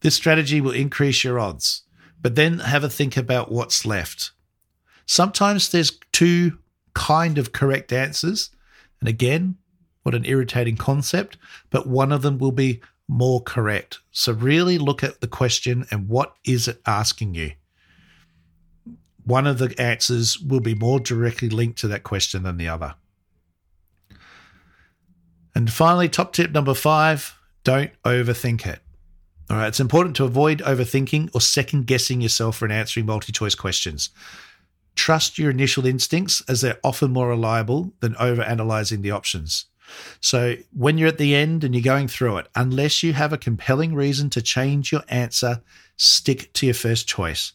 This 0.01 0.15
strategy 0.15 0.61
will 0.61 0.73
increase 0.73 1.25
your 1.25 1.39
odds, 1.39 1.83
but 2.21 2.35
then 2.35 2.59
have 2.59 2.85
a 2.85 2.91
think 2.91 3.17
about 3.17 3.51
what's 3.51 3.87
left. 3.87 4.33
Sometimes 5.07 5.71
there's 5.71 5.99
two 6.13 6.59
kind 6.95 7.39
of 7.39 7.53
correct 7.53 7.93
answers. 7.93 8.51
And 9.01 9.09
again, 9.09 9.57
what 10.03 10.15
an 10.15 10.25
irritating 10.25 10.77
concept, 10.77 11.37
but 11.71 11.87
one 11.87 12.13
of 12.13 12.23
them 12.23 12.39
will 12.39 12.53
be 12.53 12.81
more 13.09 13.41
correct. 13.41 13.99
So 14.13 14.33
really 14.33 14.79
look 14.79 15.03
at 15.03 15.21
the 15.21 15.27
question 15.27 15.87
and 15.91 16.09
what 16.09 16.35
is 16.45 16.69
it 16.69 16.81
asking 16.87 17.35
you? 17.35 17.53
One 19.25 19.47
of 19.47 19.59
the 19.59 19.75
answers 19.81 20.39
will 20.39 20.61
be 20.61 20.75
more 20.75 21.01
directly 21.01 21.49
linked 21.49 21.79
to 21.81 21.89
that 21.89 22.05
question 22.05 22.43
than 22.43 22.57
the 22.57 22.69
other. 22.69 22.95
And 25.55 25.71
finally, 25.71 26.09
top 26.09 26.33
tip 26.33 26.53
number 26.53 26.75
five 26.75 27.37
don't 27.65 27.91
overthink 28.05 28.67
it. 28.67 28.81
All 29.51 29.57
right, 29.57 29.67
it's 29.67 29.81
important 29.81 30.15
to 30.17 30.25
avoid 30.25 30.61
overthinking 30.61 31.31
or 31.35 31.41
second 31.41 31.87
guessing 31.87 32.21
yourself 32.21 32.63
when 32.63 32.71
answering 32.71 33.07
multi 33.07 33.33
choice 33.33 33.57
questions. 33.57 34.11
Trust 34.95 35.39
your 35.39 35.51
initial 35.51 35.87
instincts 35.87 36.43
as 36.49 36.61
they're 36.61 36.79
often 36.85 37.13
more 37.13 37.29
reliable 37.29 37.93
than 38.01 38.15
over 38.17 38.43
analyzing 38.43 39.03
the 39.03 39.11
options. 39.11 39.67
So 40.21 40.57
when 40.73 40.99
you're 40.99 41.09
at 41.09 41.19
the 41.19 41.35
end 41.35 41.65
and 41.65 41.75
you're 41.75 41.83
going 41.83 42.09
through 42.09 42.39
it, 42.39 42.49
unless 42.55 43.03
you 43.03 43.13
have 43.13 43.33
a 43.33 43.39
compelling 43.39 43.95
reason 43.95 44.31
to 44.31 44.43
change 44.43 44.93
your 44.93 45.03
answer, 45.09 45.63
stick 45.97 46.53
to 46.55 46.67
your 46.67 46.75
first 46.75 47.07
choice. 47.07 47.53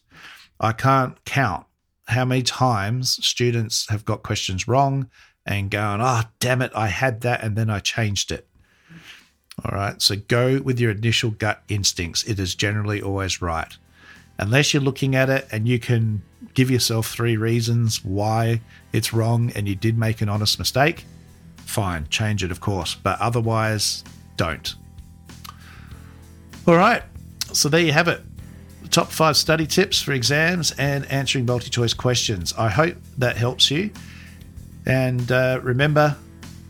I 0.60 0.72
can't 0.72 1.22
count 1.24 1.66
how 2.08 2.24
many 2.24 2.42
times 2.42 3.24
students 3.24 3.88
have 3.88 4.04
got 4.04 4.22
questions 4.22 4.68
wrong 4.68 5.10
and 5.44 5.70
going, 5.70 6.00
oh, 6.00 6.04
ah, 6.04 6.30
damn 6.40 6.62
it, 6.62 6.72
I 6.74 6.88
had 6.88 7.20
that 7.22 7.42
and 7.42 7.56
then 7.56 7.70
I 7.70 7.80
changed 7.80 8.32
it. 8.32 8.48
All 9.64 9.74
right. 9.74 10.00
So 10.02 10.16
go 10.16 10.60
with 10.60 10.78
your 10.78 10.90
initial 10.90 11.30
gut 11.30 11.62
instincts. 11.68 12.24
It 12.24 12.38
is 12.38 12.54
generally 12.54 13.00
always 13.00 13.40
right. 13.40 13.74
Unless 14.38 14.74
you're 14.74 14.82
looking 14.82 15.16
at 15.16 15.30
it 15.30 15.46
and 15.50 15.66
you 15.66 15.78
can 15.78 16.22
give 16.54 16.70
yourself 16.70 17.08
three 17.10 17.36
reasons 17.36 18.04
why 18.04 18.60
it's 18.92 19.12
wrong 19.12 19.50
and 19.54 19.66
you 19.66 19.74
did 19.74 19.96
make 19.96 20.20
an 20.20 20.28
honest 20.28 20.58
mistake, 20.58 21.06
fine, 21.66 22.08
change 22.08 22.42
it, 22.42 22.50
of 22.50 22.60
course, 22.60 22.94
but 22.94 23.20
otherwise, 23.20 24.04
don't. 24.36 24.74
All 26.66 26.76
right, 26.76 27.02
so 27.52 27.68
there 27.68 27.80
you 27.80 27.92
have 27.92 28.08
it. 28.08 28.22
Top 28.90 29.08
five 29.08 29.36
study 29.36 29.66
tips 29.66 30.00
for 30.00 30.12
exams 30.12 30.72
and 30.78 31.04
answering 31.10 31.44
multi 31.44 31.68
choice 31.68 31.92
questions. 31.92 32.54
I 32.56 32.68
hope 32.68 32.96
that 33.18 33.36
helps 33.36 33.70
you. 33.70 33.90
And 34.86 35.30
uh, 35.30 35.60
remember, 35.62 36.16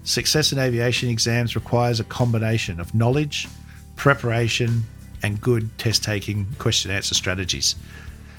success 0.05 0.53
in 0.53 0.59
aviation 0.59 1.11
exams 1.11 1.55
requires 1.55 2.01
a 2.01 2.05
combination 2.05 2.81
of 2.81 2.95
knowledge, 2.95 3.47
preparation, 3.97 4.83
and 5.23 5.41
good 5.41 5.71
test 5.79 6.03
taking 6.03 6.47
question 6.59 6.91
answer 6.91 7.15
strategies. 7.15 7.77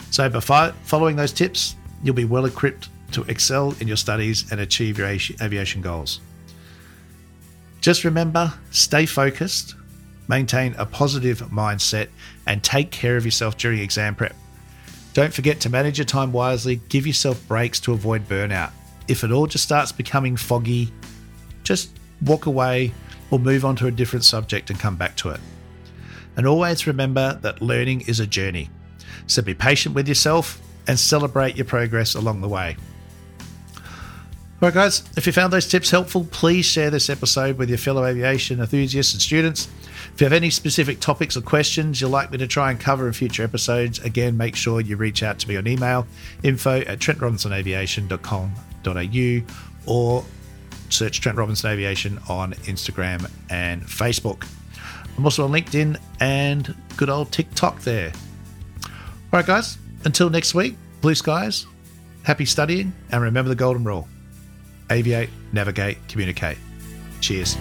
So, 0.10 0.30
by 0.30 0.40
following 0.84 1.16
those 1.16 1.32
tips, 1.32 1.76
you'll 2.04 2.16
be 2.16 2.26
well 2.26 2.46
equipped 2.46 2.90
to 3.12 3.24
excel 3.24 3.76
in 3.80 3.88
your 3.88 3.98
studies 3.98 4.52
and 4.52 4.60
achieve 4.60 4.98
your 4.98 5.08
aviation 5.08 5.82
goals. 5.82 6.20
Just 7.82 8.04
remember 8.04 8.54
stay 8.72 9.06
focused, 9.06 9.76
maintain 10.28 10.76
a 10.78 10.86
positive 10.86 11.40
mindset, 11.52 12.10
and 12.46 12.64
take 12.64 12.92
care 12.92 13.18
of 13.18 13.26
yourself 13.26 13.58
during 13.58 13.80
exam 13.80 14.16
prep. 14.16 14.36
Don't 15.14 15.34
forget 15.34 15.60
to 15.62 15.70
manage 15.70 15.98
your 15.98 16.06
time 16.06 16.32
wisely, 16.32 16.78
give 16.90 17.08
yourself 17.08 17.46
breaks 17.48 17.80
to 17.82 17.94
avoid 17.94 18.28
burnout. 18.28 18.72
If 19.08 19.24
it 19.24 19.32
all 19.32 19.48
just 19.48 19.64
starts 19.64 19.92
becoming 19.92 20.38
foggy, 20.38 20.92
just 21.64 21.90
walk 22.22 22.46
away 22.46 22.94
or 23.32 23.40
move 23.40 23.66
on 23.66 23.76
to 23.78 23.88
a 23.88 23.92
different 23.92 24.26
subject 24.26 24.70
and 24.70 24.80
come 24.80 24.96
back 24.96 25.16
to 25.18 25.30
it. 25.30 25.40
And 26.36 26.46
always 26.46 26.86
remember 26.86 27.40
that 27.42 27.62
learning 27.62 28.02
is 28.02 28.20
a 28.20 28.28
journey. 28.28 28.70
So 29.26 29.42
be 29.42 29.54
patient 29.54 29.96
with 29.96 30.08
yourself 30.08 30.62
and 30.88 31.00
celebrate 31.00 31.56
your 31.56 31.66
progress 31.66 32.16
along 32.16 32.42
the 32.42 32.48
way. 32.48 32.78
All 34.60 34.70
right, 34.70 34.74
guys, 34.74 35.04
if 35.16 35.28
you 35.28 35.34
found 35.34 35.54
those 35.54 35.68
tips 35.68 35.92
helpful, 35.92 36.26
please 36.32 36.66
share 36.66 36.90
this 36.90 37.12
episode 37.12 37.60
with 37.60 37.70
your 37.70 37.78
fellow 37.78 38.04
aviation 38.04 38.60
enthusiasts 38.60 39.14
and 39.14 39.22
students. 39.22 39.68
If 40.16 40.20
you 40.20 40.26
have 40.26 40.34
any 40.34 40.50
specific 40.50 41.00
topics 41.00 41.38
or 41.38 41.42
questions 41.42 42.02
you'd 42.02 42.08
like 42.08 42.32
me 42.32 42.40
to 42.40 42.48
try 42.48 42.72
and 42.72 42.80
cover 42.80 43.06
in 43.06 43.14
future 43.14 43.44
episodes, 43.44 44.00
again, 44.00 44.36
make 44.36 44.56
sure 44.56 44.82
you 44.82 44.98
reach 44.98 45.22
out 45.22 45.38
to 45.40 45.48
me 45.48 45.58
on 45.58 45.68
email 45.68 46.08
info 46.42 46.80
at 46.80 46.98
trentrobinsonaviation.com.au 46.98 49.54
or 49.86 50.26
search 50.90 51.22
Trent 51.22 51.38
Robinson 51.38 51.70
Aviation 51.70 52.20
on 52.28 52.54
Instagram 52.54 53.30
and 53.52 53.84
Facebook. 53.84 54.48
I'm 55.20 55.24
also 55.24 55.44
on 55.44 55.52
LinkedIn 55.52 56.00
and 56.20 56.76
good 56.96 57.12
old 57.12 57.32
TikTok 57.32 57.82
there. 57.82 58.12
All 58.86 59.34
right, 59.34 59.46
guys, 59.46 59.78
until 60.04 60.32
next 60.32 60.56
week, 60.56 60.78
blue 61.02 61.14
skies, 61.14 61.68
happy 62.24 62.46
studying, 62.46 62.92
and 63.12 63.22
remember 63.22 63.50
the 63.50 63.56
golden 63.56 63.84
rule 63.84 64.08
aviate, 64.90 65.30
navigate, 65.54 65.98
communicate. 66.08 66.58
Cheers. 67.22 67.58